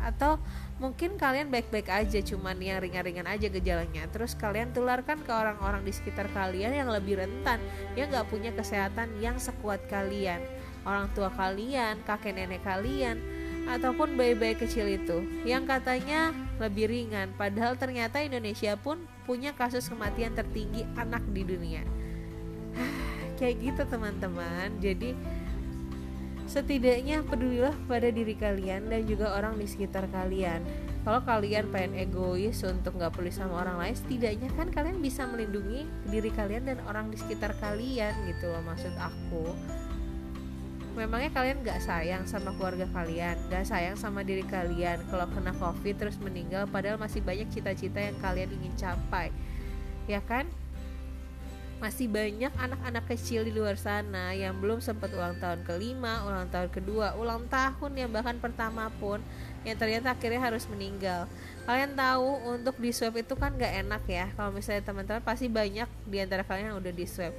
Atau 0.04 0.36
mungkin 0.76 1.16
kalian 1.16 1.48
baik-baik 1.48 1.88
aja 1.88 2.20
cuman 2.20 2.60
yang 2.60 2.84
ringan-ringan 2.84 3.24
aja 3.24 3.48
gejalanya. 3.48 4.04
Terus 4.12 4.36
kalian 4.36 4.76
tularkan 4.76 5.24
ke 5.24 5.32
orang-orang 5.32 5.82
di 5.84 5.92
sekitar 5.92 6.28
kalian 6.36 6.76
yang 6.76 6.88
lebih 6.92 7.16
rentan. 7.16 7.60
Yang 7.96 8.16
nggak 8.16 8.28
punya 8.28 8.50
kesehatan 8.52 9.16
yang 9.24 9.40
sekuat 9.40 9.88
kalian. 9.88 10.40
Orang 10.86 11.10
tua 11.16 11.32
kalian 11.34 11.98
kakek 12.06 12.36
nenek 12.36 12.62
kalian 12.62 13.18
ataupun 13.66 14.14
bayi-bayi 14.14 14.54
kecil 14.54 14.86
itu. 14.86 15.24
Yang 15.42 15.76
katanya 15.76 16.30
lebih 16.62 16.86
ringan 16.86 17.34
padahal 17.34 17.74
ternyata 17.74 18.22
Indonesia 18.22 18.78
pun 18.78 19.02
punya 19.26 19.50
kasus 19.56 19.90
kematian 19.90 20.36
tertinggi 20.36 20.86
anak 20.94 21.24
di 21.34 21.42
dunia. 21.42 21.82
Kayak 23.40 23.56
gitu 23.64 23.82
teman-teman. 23.96 24.78
Jadi 24.78 25.16
Setidaknya 26.46 27.26
pedulilah 27.26 27.74
pada 27.90 28.06
diri 28.06 28.38
kalian 28.38 28.86
dan 28.86 29.02
juga 29.02 29.34
orang 29.34 29.58
di 29.58 29.66
sekitar 29.66 30.06
kalian. 30.14 30.62
Kalau 31.02 31.22
kalian 31.22 31.70
pengen 31.70 31.98
egois 31.98 32.62
untuk 32.66 32.98
nggak 32.98 33.14
peduli 33.14 33.34
sama 33.34 33.62
orang 33.66 33.78
lain, 33.78 33.94
setidaknya 33.94 34.50
kan 34.54 34.70
kalian 34.70 34.98
bisa 34.98 35.26
melindungi 35.26 35.86
diri 36.06 36.30
kalian 36.30 36.66
dan 36.66 36.78
orang 36.86 37.10
di 37.10 37.18
sekitar 37.18 37.54
kalian 37.58 38.14
gitu 38.30 38.50
loh 38.50 38.62
maksud 38.62 38.94
aku. 38.98 39.54
Memangnya 40.96 41.28
kalian 41.28 41.60
gak 41.60 41.84
sayang 41.84 42.24
sama 42.24 42.56
keluarga 42.56 42.88
kalian, 42.88 43.36
gak 43.52 43.68
sayang 43.68 44.00
sama 44.00 44.24
diri 44.24 44.40
kalian 44.48 45.04
kalau 45.12 45.28
kena 45.28 45.52
covid 45.60 45.92
terus 46.00 46.16
meninggal 46.16 46.64
padahal 46.64 46.96
masih 46.96 47.20
banyak 47.20 47.52
cita-cita 47.52 48.00
yang 48.00 48.16
kalian 48.16 48.48
ingin 48.48 48.72
capai, 48.80 49.28
ya 50.08 50.24
kan? 50.24 50.48
Masih 51.76 52.08
banyak 52.08 52.48
anak-anak 52.56 53.04
kecil 53.04 53.44
di 53.44 53.52
luar 53.52 53.76
sana 53.76 54.32
yang 54.32 54.56
belum 54.56 54.80
sempat 54.80 55.12
ulang 55.12 55.36
tahun 55.36 55.60
kelima, 55.68 56.24
ulang 56.24 56.48
tahun 56.48 56.72
kedua, 56.72 57.12
ulang 57.20 57.44
tahun 57.52 57.92
yang 57.92 58.08
bahkan 58.08 58.40
pertama 58.40 58.88
pun 58.96 59.20
yang 59.60 59.76
ternyata 59.76 60.16
akhirnya 60.16 60.40
harus 60.40 60.64
meninggal. 60.72 61.28
Kalian 61.68 61.92
tahu 61.92 62.56
untuk 62.56 62.80
di 62.80 62.96
swab 62.96 63.20
itu 63.20 63.36
kan 63.36 63.52
gak 63.60 63.84
enak 63.84 64.02
ya. 64.08 64.32
Kalau 64.32 64.56
misalnya 64.56 64.88
teman-teman 64.88 65.20
pasti 65.20 65.52
banyak 65.52 65.88
di 66.08 66.16
antara 66.16 66.48
kalian 66.48 66.72
yang 66.72 66.78
udah 66.80 66.94
di 66.96 67.04
swab. 67.04 67.36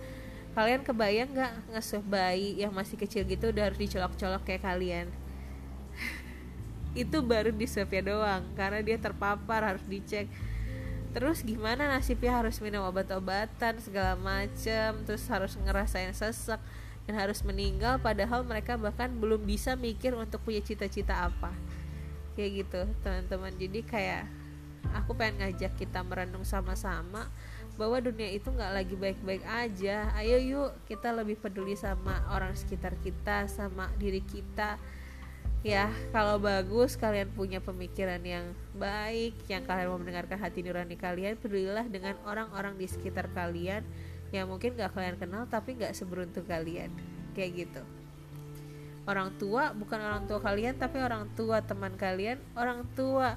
Kalian 0.53 0.85
kebayang 0.85 1.33
gak 1.33 1.53
nge-swab 1.73 2.05
bayi 2.05 2.61
yang 2.61 2.69
masih 2.69 2.93
kecil 2.93 3.25
gitu 3.25 3.49
udah 3.49 3.73
harus 3.73 3.79
dicolok-colok 3.81 4.45
kayak 4.45 4.61
kalian? 4.61 5.09
itu 6.93 7.17
baru 7.25 7.49
di 7.49 7.65
swab 7.65 7.89
ya 7.89 8.05
doang 8.05 8.45
karena 8.53 8.85
dia 8.85 9.01
terpapar 9.01 9.65
harus 9.65 9.85
dicek 9.89 10.29
terus 11.15 11.41
gimana 11.41 11.87
nasibnya 11.87 12.39
harus 12.39 12.59
minum 12.59 12.83
obat-obatan 12.85 13.79
segala 13.79 14.13
macem 14.19 15.01
terus 15.07 15.23
harus 15.31 15.55
ngerasain 15.55 16.11
sesek 16.13 16.59
dan 17.07 17.15
harus 17.15 17.39
meninggal 17.47 18.03
padahal 18.03 18.43
mereka 18.43 18.75
bahkan 18.75 19.07
belum 19.07 19.47
bisa 19.47 19.79
mikir 19.79 20.11
untuk 20.11 20.43
punya 20.43 20.59
cita-cita 20.59 21.31
apa. 21.31 21.55
Kayak 22.35 22.67
gitu 22.67 22.81
teman-teman. 23.01 23.55
Jadi 23.55 23.79
kayak 23.87 24.27
aku 24.91 25.15
pengen 25.15 25.39
ngajak 25.41 25.79
kita 25.79 26.03
merenung 26.03 26.43
sama-sama 26.43 27.31
bahwa 27.79 27.97
dunia 28.03 28.27
itu 28.35 28.51
nggak 28.51 28.73
lagi 28.75 28.95
baik-baik 28.99 29.47
aja. 29.47 30.11
Ayo 30.19 30.37
yuk 30.43 30.71
kita 30.91 31.15
lebih 31.15 31.39
peduli 31.39 31.79
sama 31.79 32.27
orang 32.35 32.51
sekitar 32.59 32.99
kita 32.99 33.47
sama 33.47 33.87
diri 33.95 34.19
kita 34.19 34.75
ya 35.67 35.91
kalau 36.15 36.39
bagus 36.39 36.95
kalian 36.95 37.27
punya 37.35 37.59
pemikiran 37.59 38.23
yang 38.23 38.55
baik 38.79 39.35
yang 39.51 39.67
kalian 39.67 39.91
mau 39.91 39.99
mendengarkan 39.99 40.39
hati 40.39 40.63
nurani 40.63 40.95
kalian 40.95 41.35
pedulilah 41.35 41.83
dengan 41.91 42.15
orang-orang 42.23 42.79
di 42.79 42.87
sekitar 42.87 43.27
kalian 43.35 43.83
yang 44.31 44.47
mungkin 44.47 44.79
gak 44.79 44.95
kalian 44.95 45.19
kenal 45.19 45.43
tapi 45.51 45.75
gak 45.75 45.91
seberuntung 45.91 46.47
kalian. 46.47 46.87
Kayak 47.35 47.67
gitu. 47.67 47.81
Orang 49.03 49.35
tua 49.35 49.75
bukan 49.75 49.99
orang 49.99 50.23
tua 50.23 50.39
kalian 50.39 50.79
tapi 50.79 51.03
orang 51.03 51.27
tua 51.35 51.59
teman 51.59 51.99
kalian 51.99 52.39
orang 52.55 52.87
tua 52.95 53.35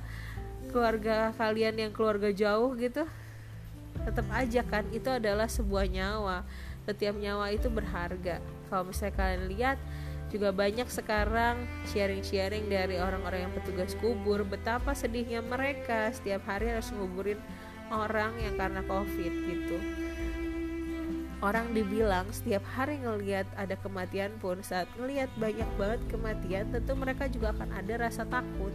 keluarga 0.71 1.35
kalian 1.35 1.83
yang 1.83 1.91
keluarga 1.91 2.31
jauh 2.31 2.79
gitu 2.79 3.11
tetap 4.07 4.27
aja 4.31 4.63
kan 4.63 4.87
itu 4.95 5.11
adalah 5.11 5.51
sebuah 5.51 5.91
nyawa. 5.91 6.47
Setiap 6.87 7.19
nyawa 7.19 7.51
itu 7.51 7.67
berharga. 7.67 8.39
Kalau 8.71 8.87
misalnya 8.87 9.15
kalian 9.19 9.45
lihat 9.51 9.79
juga 10.31 10.55
banyak 10.55 10.87
sekarang 10.87 11.67
sharing-sharing 11.91 12.71
dari 12.71 13.03
orang-orang 13.03 13.51
yang 13.51 13.53
petugas 13.53 13.99
kubur. 13.99 14.47
Betapa 14.47 14.95
sedihnya 14.95 15.43
mereka 15.43 16.15
setiap 16.15 16.47
hari 16.47 16.71
harus 16.71 16.95
nguburin 16.95 17.39
orang 17.91 18.33
yang 18.39 18.55
karena 18.55 18.81
covid 18.87 19.33
gitu. 19.51 19.77
Orang 21.41 21.73
dibilang 21.73 22.29
setiap 22.31 22.61
hari 22.77 23.01
ngelihat 23.01 23.49
ada 23.57 23.73
kematian 23.81 24.29
pun 24.45 24.61
saat 24.61 24.85
ngelihat 25.01 25.33
banyak 25.41 25.67
banget 25.81 26.01
kematian 26.13 26.69
tentu 26.69 26.93
mereka 26.93 27.33
juga 27.33 27.57
akan 27.57 27.81
ada 27.81 27.93
rasa 27.97 28.29
takut. 28.29 28.71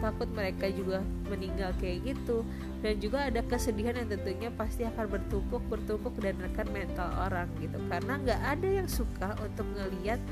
Takut 0.00 0.30
mereka 0.32 0.72
juga 0.72 1.04
meninggal 1.28 1.76
kayak 1.76 2.16
gitu. 2.16 2.48
Dan 2.80 2.96
juga 2.96 3.28
ada 3.28 3.44
kesedihan 3.44 3.92
yang 3.92 4.08
tentunya 4.08 4.48
pasti 4.48 4.88
akan 4.88 5.04
bertumpuk 5.04 5.60
bertumpuk 5.68 6.16
dan 6.24 6.40
akan 6.48 6.66
mental 6.72 7.12
orang 7.28 7.48
gitu. 7.60 7.76
Karena 7.92 8.16
nggak 8.24 8.40
ada 8.56 8.68
yang 8.72 8.88
suka 8.88 9.36
untuk 9.44 9.68
ngelihat 9.76 10.22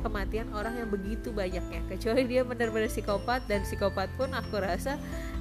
kematian 0.00 0.48
orang 0.54 0.78
yang 0.78 0.88
begitu 0.90 1.34
banyaknya. 1.34 1.82
Kecuali 1.90 2.24
dia 2.26 2.42
benar-benar 2.46 2.90
psikopat 2.90 3.44
dan 3.50 3.62
psikopat 3.62 4.08
pun 4.14 4.30
aku 4.32 4.58
rasa 4.62 4.96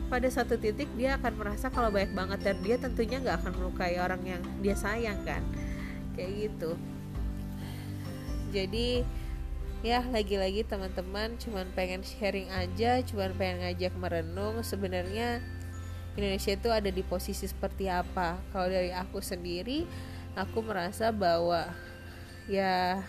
pada 0.07 0.27
satu 0.31 0.55
titik 0.55 0.87
dia 0.95 1.19
akan 1.19 1.33
merasa 1.35 1.67
kalau 1.67 1.91
banyak 1.91 2.15
banget 2.15 2.39
dan 2.41 2.55
dia 2.63 2.75
tentunya 2.79 3.17
nggak 3.19 3.43
akan 3.43 3.53
melukai 3.59 3.99
orang 3.99 4.21
yang 4.23 4.41
dia 4.63 4.75
sayang 4.75 5.19
kan? 5.27 5.43
Kayak 6.15 6.31
gitu. 6.49 6.71
Jadi 8.55 9.03
ya 9.85 10.01
lagi-lagi 10.09 10.65
teman-teman 10.65 11.37
cuman 11.37 11.69
pengen 11.77 12.01
sharing 12.01 12.49
aja 12.49 12.97
cuman 13.05 13.29
pengen 13.37 13.61
ngajak 13.61 13.93
merenung 13.93 14.65
sebenarnya 14.65 15.37
Indonesia 16.17 16.57
itu 16.57 16.69
ada 16.73 16.89
di 16.89 17.05
posisi 17.05 17.45
seperti 17.45 17.85
apa. 17.85 18.41
Kalau 18.49 18.65
dari 18.65 18.89
aku 18.89 19.21
sendiri 19.21 19.85
aku 20.33 20.65
merasa 20.65 21.13
bahwa 21.13 21.69
ya 22.49 23.05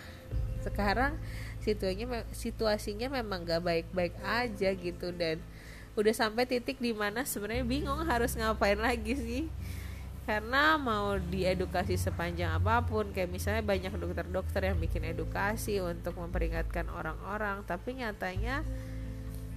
sekarang 0.63 1.15
situasinya 1.59 2.23
situasinya 2.31 3.07
memang 3.11 3.43
gak 3.43 3.63
baik-baik 3.63 4.15
aja 4.23 4.69
gitu 4.73 5.11
dan 5.11 5.43
udah 5.99 6.13
sampai 6.15 6.47
titik 6.47 6.79
di 6.79 6.95
mana 6.95 7.27
sebenarnya 7.27 7.67
bingung 7.67 7.99
harus 8.07 8.35
ngapain 8.39 8.79
lagi 8.79 9.15
sih. 9.19 9.45
Karena 10.23 10.77
mau 10.77 11.17
diedukasi 11.17 11.97
sepanjang 11.97 12.61
apa 12.61 12.85
pun 12.85 13.09
kayak 13.09 13.33
misalnya 13.33 13.65
banyak 13.65 13.89
dokter-dokter 13.97 14.61
yang 14.61 14.77
bikin 14.77 15.01
edukasi 15.09 15.81
untuk 15.81 16.21
memperingatkan 16.21 16.85
orang-orang 16.93 17.65
tapi 17.65 17.97
nyatanya 17.97 18.61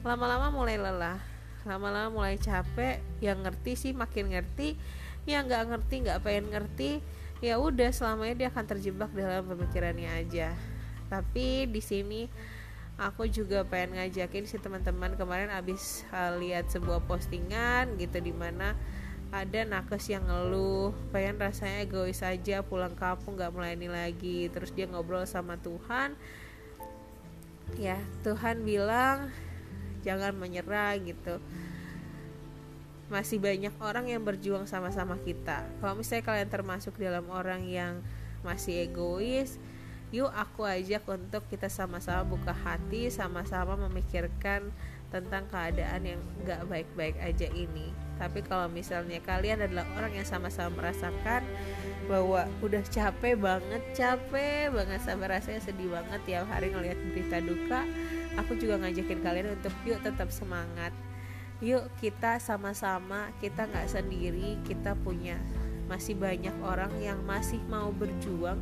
lama-lama 0.00 0.49
mulai 0.49 0.80
lelah. 0.80 1.21
Lama-lama 1.68 2.11
mulai 2.11 2.40
capek 2.40 2.99
yang 3.21 3.44
ngerti 3.44 3.76
sih 3.76 3.92
makin 3.92 4.32
ngerti 4.32 4.75
yang 5.28 5.47
nggak 5.47 5.71
ngerti 5.71 5.94
nggak 6.02 6.21
pengen 6.25 6.47
ngerti 6.50 6.90
ya 7.38 7.59
udah 7.59 7.90
selamanya 7.94 8.35
dia 8.35 8.49
akan 8.50 8.64
terjebak 8.66 9.11
dalam 9.14 9.47
pemikirannya 9.47 10.11
aja 10.11 10.50
tapi 11.12 11.69
di 11.69 11.85
sini 11.85 12.25
aku 12.97 13.28
juga 13.28 13.69
pengen 13.69 14.00
ngajakin 14.00 14.49
si 14.49 14.57
teman-teman 14.57 15.12
kemarin 15.21 15.52
abis 15.52 16.09
uh, 16.09 16.40
lihat 16.40 16.73
sebuah 16.73 17.04
postingan 17.04 18.00
gitu 18.00 18.16
di 18.25 18.33
mana 18.33 18.73
ada 19.33 19.64
nakes 19.64 20.09
yang 20.09 20.25
ngeluh 20.25 20.97
pengen 21.12 21.37
rasanya 21.37 21.85
egois 21.85 22.25
aja 22.25 22.64
pulang 22.64 22.97
kampung 22.97 23.37
nggak 23.37 23.52
melayani 23.52 23.88
lagi 23.92 24.49
terus 24.52 24.73
dia 24.73 24.88
ngobrol 24.88 25.25
sama 25.28 25.57
Tuhan. 25.61 26.16
Ya 27.81 27.97
Tuhan 28.25 28.64
bilang 28.64 29.33
jangan 30.04 30.37
menyerah 30.37 30.97
gitu. 31.00 31.40
Masih 33.09 33.40
banyak 33.40 33.73
orang 33.81 34.09
yang 34.09 34.20
berjuang 34.20 34.68
sama-sama 34.68 35.16
kita. 35.25 35.64
Kalau 35.81 35.96
misalnya 35.96 36.25
kalian 36.29 36.48
termasuk 36.53 36.96
dalam 37.01 37.25
orang 37.33 37.64
yang 37.64 38.05
masih 38.44 38.85
egois 38.85 39.57
yuk 40.12 40.29
aku 40.29 40.68
ajak 40.68 41.03
untuk 41.09 41.40
kita 41.48 41.72
sama-sama 41.72 42.37
buka 42.37 42.53
hati 42.53 43.09
sama-sama 43.09 43.81
memikirkan 43.88 44.68
tentang 45.09 45.44
keadaan 45.48 46.05
yang 46.05 46.20
gak 46.44 46.64
baik-baik 46.68 47.16
aja 47.20 47.48
ini. 47.53 47.92
Tapi 48.20 48.44
kalau 48.44 48.68
misalnya 48.68 49.20
kalian 49.25 49.64
adalah 49.64 49.85
orang 49.96 50.16
yang 50.16 50.29
sama-sama 50.29 50.72
merasakan 50.85 51.44
bahwa 52.09 52.44
udah 52.61 52.85
capek 52.88 53.40
banget 53.40 53.83
capek 53.96 54.72
banget 54.72 55.01
sampai 55.01 55.29
rasanya 55.33 55.61
sedih 55.64 55.92
banget 55.92 56.20
tiap 56.29 56.44
hari 56.48 56.72
ngelihat 56.72 56.98
berita 57.12 57.38
duka 57.40 57.81
aku 58.37 58.57
juga 58.57 58.81
ngajakin 58.81 59.20
kalian 59.20 59.48
untuk 59.57 59.75
yuk 59.85 60.01
tetap 60.01 60.29
semangat. 60.33 60.92
Yuk 61.62 61.88
kita 62.01 62.40
sama-sama 62.42 63.31
kita 63.38 63.68
nggak 63.68 63.88
sendiri 63.88 64.59
kita 64.66 64.96
punya 64.98 65.38
masih 65.87 66.16
banyak 66.16 66.55
orang 66.64 66.90
yang 67.05 67.20
masih 67.29 67.61
mau 67.68 67.92
berjuang 67.92 68.59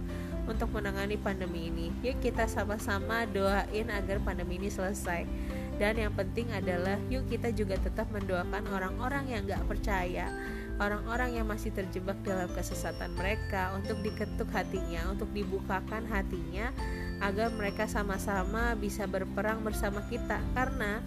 untuk 0.51 0.75
menangani 0.75 1.15
pandemi 1.15 1.71
ini. 1.71 1.95
Yuk 2.03 2.19
kita 2.19 2.51
sama-sama 2.51 3.23
doain 3.31 3.87
agar 3.87 4.19
pandemi 4.19 4.59
ini 4.59 4.67
selesai. 4.67 5.23
Dan 5.81 5.97
yang 5.97 6.13
penting 6.13 6.53
adalah 6.53 7.01
yuk 7.09 7.25
kita 7.31 7.55
juga 7.57 7.81
tetap 7.81 8.11
mendoakan 8.13 8.69
orang-orang 8.69 9.33
yang 9.33 9.49
gak 9.49 9.65
percaya 9.65 10.29
Orang-orang 10.77 11.41
yang 11.41 11.49
masih 11.49 11.73
terjebak 11.73 12.21
dalam 12.21 12.53
kesesatan 12.53 13.17
mereka 13.17 13.73
Untuk 13.73 14.05
diketuk 14.05 14.53
hatinya, 14.53 15.09
untuk 15.09 15.33
dibukakan 15.33 16.05
hatinya 16.13 16.69
Agar 17.25 17.49
mereka 17.57 17.89
sama-sama 17.89 18.77
bisa 18.77 19.09
berperang 19.09 19.65
bersama 19.65 20.05
kita 20.13 20.45
Karena 20.53 21.01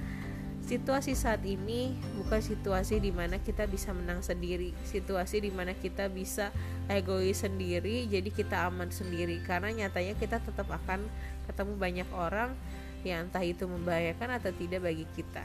situasi 0.64 1.12
saat 1.12 1.44
ini 1.44 1.92
bukan 2.16 2.40
situasi 2.40 3.04
di 3.04 3.12
mana 3.12 3.40
kita 3.44 3.68
bisa 3.68 3.92
menang 3.92 4.24
sendiri. 4.24 4.72
Situasi 4.88 5.44
di 5.44 5.52
mana 5.52 5.76
kita 5.76 6.08
bisa 6.08 6.56
egois 6.88 7.44
sendiri 7.44 8.08
jadi 8.08 8.30
kita 8.32 8.72
aman 8.72 8.88
sendiri. 8.90 9.44
Karena 9.44 9.70
nyatanya 9.76 10.16
kita 10.16 10.40
tetap 10.40 10.72
akan 10.72 11.04
ketemu 11.52 11.74
banyak 11.76 12.10
orang 12.16 12.56
yang 13.04 13.28
entah 13.28 13.44
itu 13.44 13.68
membahayakan 13.68 14.40
atau 14.40 14.52
tidak 14.56 14.88
bagi 14.88 15.04
kita. 15.12 15.44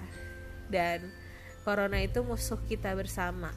Dan 0.70 1.10
corona 1.66 1.98
itu 1.98 2.22
musuh 2.22 2.58
kita 2.70 2.94
bersama. 2.94 3.50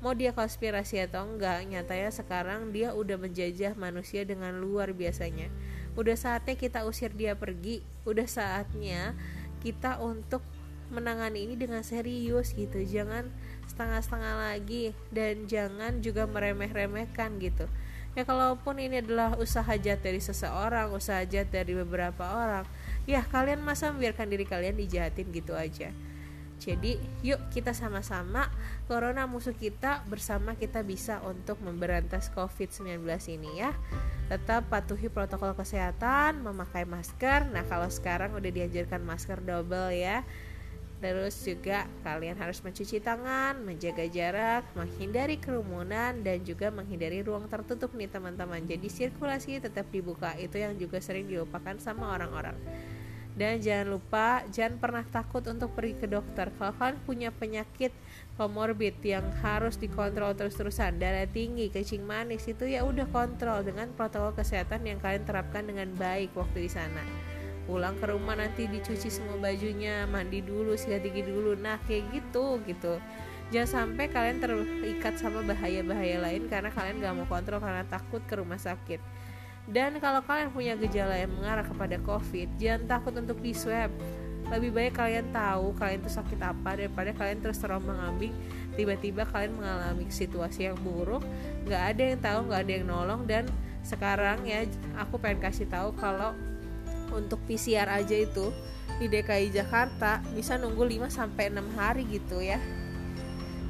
Mau 0.00 0.16
dia 0.16 0.32
konspirasi 0.32 0.96
atau 1.04 1.28
enggak 1.28 1.60
nyatanya 1.68 2.08
sekarang 2.08 2.72
dia 2.72 2.96
udah 2.96 3.20
menjajah 3.20 3.76
manusia 3.76 4.24
dengan 4.24 4.56
luar 4.56 4.96
biasanya. 4.96 5.52
Udah 5.92 6.16
saatnya 6.16 6.56
kita 6.56 6.86
usir 6.86 7.12
dia 7.12 7.36
pergi. 7.36 7.84
Udah 8.08 8.24
saatnya 8.24 9.12
kita 9.60 10.00
untuk 10.00 10.40
menangani 10.90 11.46
ini 11.46 11.54
dengan 11.56 11.80
serius 11.86 12.52
gitu. 12.52 12.82
Jangan 12.82 13.30
setengah-setengah 13.70 14.34
lagi 14.50 14.92
dan 15.14 15.46
jangan 15.46 16.02
juga 16.02 16.26
meremeh-remehkan 16.26 17.38
gitu. 17.38 17.70
Ya 18.18 18.26
kalaupun 18.26 18.82
ini 18.82 18.98
adalah 18.98 19.38
usaha 19.38 19.70
jat 19.78 20.02
dari 20.02 20.18
seseorang 20.18 20.90
usaha 20.90 21.22
jat 21.22 21.46
dari 21.46 21.78
beberapa 21.78 22.26
orang 22.26 22.66
ya 23.06 23.22
kalian 23.22 23.62
masa 23.62 23.94
membiarkan 23.94 24.26
diri 24.26 24.42
kalian 24.42 24.74
dijahatin 24.74 25.30
gitu 25.30 25.54
aja. 25.54 25.94
Jadi 26.60 27.00
yuk 27.24 27.40
kita 27.48 27.72
sama-sama 27.72 28.52
corona 28.84 29.24
musuh 29.24 29.56
kita 29.56 30.04
bersama 30.10 30.52
kita 30.58 30.84
bisa 30.84 31.24
untuk 31.24 31.56
memberantas 31.64 32.28
covid-19 32.36 33.00
ini 33.32 33.64
ya. 33.64 33.72
Tetap 34.28 34.68
patuhi 34.68 35.08
protokol 35.08 35.56
kesehatan 35.56 36.44
memakai 36.44 36.84
masker. 36.84 37.48
Nah 37.48 37.64
kalau 37.64 37.88
sekarang 37.88 38.36
udah 38.36 38.50
dianjurkan 38.52 39.00
masker 39.00 39.40
double 39.40 39.94
ya 39.96 40.26
Terus 41.00 41.32
juga 41.40 41.88
kalian 42.04 42.36
harus 42.36 42.60
mencuci 42.60 43.00
tangan, 43.00 43.56
menjaga 43.64 44.04
jarak, 44.04 44.68
menghindari 44.76 45.40
kerumunan 45.40 46.20
dan 46.20 46.44
juga 46.44 46.68
menghindari 46.68 47.24
ruang 47.24 47.48
tertutup 47.48 47.96
nih 47.96 48.12
teman-teman. 48.12 48.60
Jadi 48.68 48.92
sirkulasi 48.92 49.64
tetap 49.64 49.88
dibuka 49.88 50.36
itu 50.36 50.60
yang 50.60 50.76
juga 50.76 51.00
sering 51.00 51.24
dilupakan 51.24 51.80
sama 51.80 52.12
orang-orang. 52.12 52.52
Dan 53.32 53.64
jangan 53.64 53.96
lupa 53.96 54.44
jangan 54.52 54.76
pernah 54.76 55.04
takut 55.08 55.40
untuk 55.48 55.72
pergi 55.72 55.96
ke 55.96 56.06
dokter. 56.10 56.52
Kalau 56.60 56.76
kalian 56.76 57.00
punya 57.08 57.30
penyakit 57.32 57.96
komorbid 58.36 59.00
yang 59.00 59.24
harus 59.40 59.80
dikontrol 59.80 60.36
terus-terusan, 60.36 61.00
darah 61.00 61.24
tinggi, 61.24 61.72
kencing 61.72 62.04
manis 62.04 62.44
itu 62.44 62.68
ya 62.68 62.84
udah 62.84 63.08
kontrol 63.08 63.64
dengan 63.64 63.88
protokol 63.96 64.36
kesehatan 64.36 64.84
yang 64.84 65.00
kalian 65.00 65.24
terapkan 65.24 65.64
dengan 65.64 65.88
baik 65.96 66.36
waktu 66.36 66.68
di 66.68 66.70
sana 66.72 67.29
pulang 67.64 67.96
ke 67.98 68.06
rumah 68.08 68.36
nanti 68.36 68.68
dicuci 68.68 69.08
semua 69.08 69.36
bajunya 69.36 70.04
mandi 70.08 70.40
dulu 70.44 70.76
sikat 70.76 71.04
gigi 71.04 71.26
dulu. 71.26 71.56
Nah 71.58 71.80
kayak 71.84 72.08
gitu 72.14 72.60
gitu. 72.64 73.00
Jangan 73.50 73.68
sampai 73.68 74.06
kalian 74.06 74.38
terikat 74.38 75.18
sama 75.18 75.42
bahaya-bahaya 75.42 76.22
lain 76.22 76.46
karena 76.46 76.70
kalian 76.70 77.02
gak 77.02 77.14
mau 77.18 77.26
kontrol 77.26 77.58
karena 77.58 77.82
takut 77.82 78.22
ke 78.22 78.38
rumah 78.38 78.58
sakit. 78.62 79.02
Dan 79.66 79.98
kalau 79.98 80.22
kalian 80.22 80.54
punya 80.54 80.74
gejala 80.78 81.18
yang 81.18 81.30
mengarah 81.34 81.66
kepada 81.66 81.98
covid 82.02 82.48
jangan 82.58 82.86
takut 82.86 83.14
untuk 83.18 83.38
di 83.38 83.54
swab 83.54 83.92
lebih 84.50 84.74
baik 84.74 84.98
kalian 84.98 85.30
tahu 85.30 85.78
kalian 85.78 86.02
tuh 86.02 86.10
sakit 86.10 86.42
apa 86.42 86.74
daripada 86.74 87.14
kalian 87.14 87.38
terus 87.38 87.62
terombang 87.62 88.02
ambing 88.02 88.34
tiba-tiba 88.74 89.22
kalian 89.30 89.54
mengalami 89.54 90.10
situasi 90.10 90.66
yang 90.66 90.74
buruk 90.82 91.22
nggak 91.70 91.82
ada 91.94 92.02
yang 92.02 92.18
tahu 92.18 92.38
nggak 92.50 92.60
ada 92.66 92.72
yang 92.72 92.86
nolong. 92.86 93.22
Dan 93.30 93.44
sekarang 93.86 94.42
ya 94.44 94.66
aku 94.98 95.22
pengen 95.22 95.40
kasih 95.40 95.70
tahu 95.70 95.94
kalau 95.96 96.34
untuk 97.14 97.38
PCR 97.46 97.88
aja 97.90 98.16
itu 98.16 98.50
di 98.98 99.06
DKI 99.08 99.54
Jakarta 99.54 100.20
bisa 100.36 100.60
nunggu 100.60 100.84
5 100.84 101.08
sampai 101.08 101.48
6 101.48 101.78
hari 101.78 102.04
gitu 102.10 102.42
ya. 102.42 102.60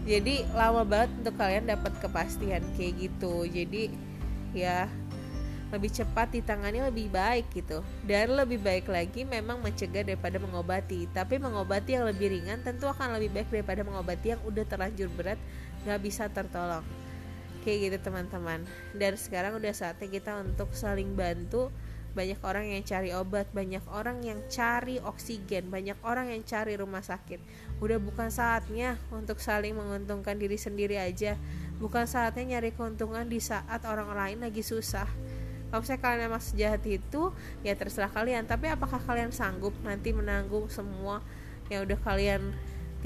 Jadi 0.08 0.42
lama 0.56 0.82
banget 0.82 1.12
untuk 1.22 1.34
kalian 1.36 1.68
dapat 1.68 1.92
kepastian 2.00 2.64
kayak 2.74 2.94
gitu. 2.98 3.46
Jadi 3.46 3.92
ya 4.56 4.90
lebih 5.70 5.90
cepat 5.94 6.34
ditangani 6.34 6.82
lebih 6.82 7.06
baik 7.14 7.46
gitu 7.54 7.86
dan 8.02 8.34
lebih 8.34 8.58
baik 8.58 8.90
lagi 8.90 9.22
memang 9.22 9.62
mencegah 9.62 10.02
daripada 10.02 10.42
mengobati 10.42 11.06
tapi 11.14 11.38
mengobati 11.38 11.94
yang 11.94 12.10
lebih 12.10 12.26
ringan 12.34 12.58
tentu 12.66 12.90
akan 12.90 13.14
lebih 13.14 13.30
baik 13.38 13.48
daripada 13.54 13.86
mengobati 13.86 14.34
yang 14.34 14.42
udah 14.42 14.66
terlanjur 14.66 15.06
berat 15.14 15.38
nggak 15.86 16.00
bisa 16.02 16.26
tertolong 16.26 16.82
kayak 17.62 17.86
gitu 17.86 18.10
teman-teman 18.10 18.66
dan 18.98 19.14
sekarang 19.14 19.62
udah 19.62 19.70
saatnya 19.70 20.10
kita 20.10 20.42
untuk 20.42 20.74
saling 20.74 21.14
bantu 21.14 21.70
banyak 22.10 22.42
orang 22.42 22.66
yang 22.74 22.82
cari 22.82 23.14
obat, 23.14 23.46
banyak 23.54 23.82
orang 23.86 24.22
yang 24.26 24.42
cari 24.50 24.98
oksigen, 24.98 25.70
banyak 25.70 25.94
orang 26.02 26.34
yang 26.34 26.42
cari 26.42 26.74
rumah 26.74 27.02
sakit. 27.02 27.38
Udah 27.78 28.02
bukan 28.02 28.28
saatnya 28.34 28.98
untuk 29.14 29.38
saling 29.38 29.78
menguntungkan 29.78 30.34
diri 30.34 30.58
sendiri 30.58 30.98
aja, 30.98 31.38
bukan 31.78 32.10
saatnya 32.10 32.58
nyari 32.58 32.74
keuntungan 32.74 33.30
di 33.30 33.38
saat 33.38 33.86
orang 33.86 34.10
lain 34.10 34.38
lagi 34.42 34.62
susah. 34.66 35.06
Kalau 35.70 35.86
saya 35.86 36.02
kalian 36.02 36.34
emang 36.34 36.42
sejahat 36.42 36.82
itu, 36.82 37.30
ya 37.62 37.78
terserah 37.78 38.10
kalian. 38.10 38.42
Tapi 38.42 38.66
apakah 38.74 38.98
kalian 38.98 39.30
sanggup 39.30 39.70
nanti 39.86 40.10
menanggung 40.10 40.66
semua 40.66 41.22
yang 41.70 41.86
udah 41.86 41.98
kalian 42.02 42.50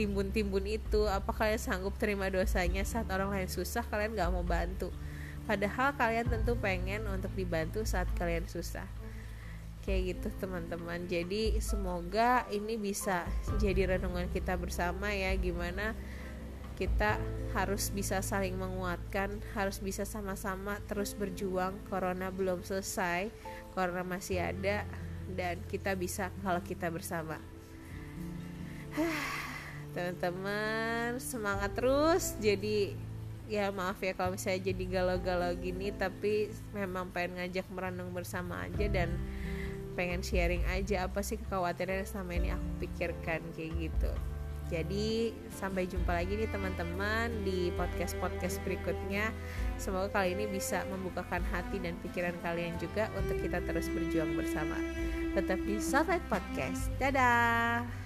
timbun-timbun 0.00 0.64
itu? 0.64 1.04
Apa 1.04 1.36
kalian 1.36 1.60
sanggup 1.60 1.92
terima 2.00 2.32
dosanya 2.32 2.80
saat 2.88 3.04
orang 3.12 3.28
lain 3.28 3.52
susah? 3.52 3.84
Kalian 3.84 4.16
gak 4.16 4.32
mau 4.32 4.40
bantu 4.40 4.88
Padahal 5.44 5.92
kalian 5.96 6.26
tentu 6.28 6.56
pengen 6.56 7.04
untuk 7.08 7.32
dibantu 7.36 7.84
saat 7.84 8.08
kalian 8.16 8.48
susah. 8.48 8.88
Kayak 9.84 10.16
gitu 10.16 10.28
teman-teman. 10.40 11.04
Jadi 11.04 11.60
semoga 11.60 12.48
ini 12.48 12.80
bisa 12.80 13.28
jadi 13.60 13.96
renungan 13.96 14.32
kita 14.32 14.56
bersama 14.56 15.12
ya 15.12 15.36
gimana 15.36 15.92
kita 16.74 17.22
harus 17.54 17.94
bisa 17.94 18.18
saling 18.18 18.58
menguatkan, 18.58 19.38
harus 19.54 19.78
bisa 19.78 20.02
sama-sama 20.02 20.82
terus 20.90 21.14
berjuang. 21.14 21.78
Corona 21.86 22.34
belum 22.34 22.66
selesai, 22.66 23.30
corona 23.76 24.02
masih 24.02 24.42
ada 24.42 24.82
dan 25.30 25.62
kita 25.70 25.94
bisa 25.94 26.34
kalau 26.42 26.58
kita 26.66 26.90
bersama. 26.90 27.38
Teman-teman, 29.94 31.22
semangat 31.22 31.78
terus. 31.78 32.34
Jadi 32.42 32.98
ya 33.44 33.68
maaf 33.68 34.00
ya 34.00 34.16
kalau 34.16 34.32
misalnya 34.32 34.72
jadi 34.72 34.84
galau-galau 34.88 35.52
gini 35.60 35.92
tapi 35.92 36.48
memang 36.72 37.12
pengen 37.12 37.40
ngajak 37.40 37.66
merenung 37.68 38.10
bersama 38.16 38.64
aja 38.64 38.88
dan 38.88 39.12
pengen 39.94 40.24
sharing 40.24 40.64
aja 40.72 41.06
apa 41.06 41.22
sih 41.22 41.38
kekhawatiran 41.38 42.02
yang 42.02 42.08
selama 42.08 42.32
ini 42.34 42.48
aku 42.50 42.68
pikirkan 42.82 43.40
kayak 43.54 43.72
gitu. 43.78 44.12
Jadi 44.72 45.36
sampai 45.52 45.84
jumpa 45.84 46.08
lagi 46.08 46.40
nih 46.40 46.48
teman-teman 46.48 47.28
di 47.44 47.68
podcast-podcast 47.76 48.64
berikutnya. 48.64 49.28
Semoga 49.76 50.08
kali 50.10 50.34
ini 50.34 50.48
bisa 50.48 50.88
membukakan 50.88 51.44
hati 51.52 51.78
dan 51.78 51.94
pikiran 52.00 52.34
kalian 52.40 52.74
juga 52.80 53.12
untuk 53.12 53.38
kita 53.44 53.60
terus 53.60 53.92
berjuang 53.92 54.34
bersama. 54.34 54.74
Tetap 55.36 55.60
di 55.68 55.76
Satellite 55.78 56.26
Podcast. 56.32 56.88
Dadah 56.96 58.03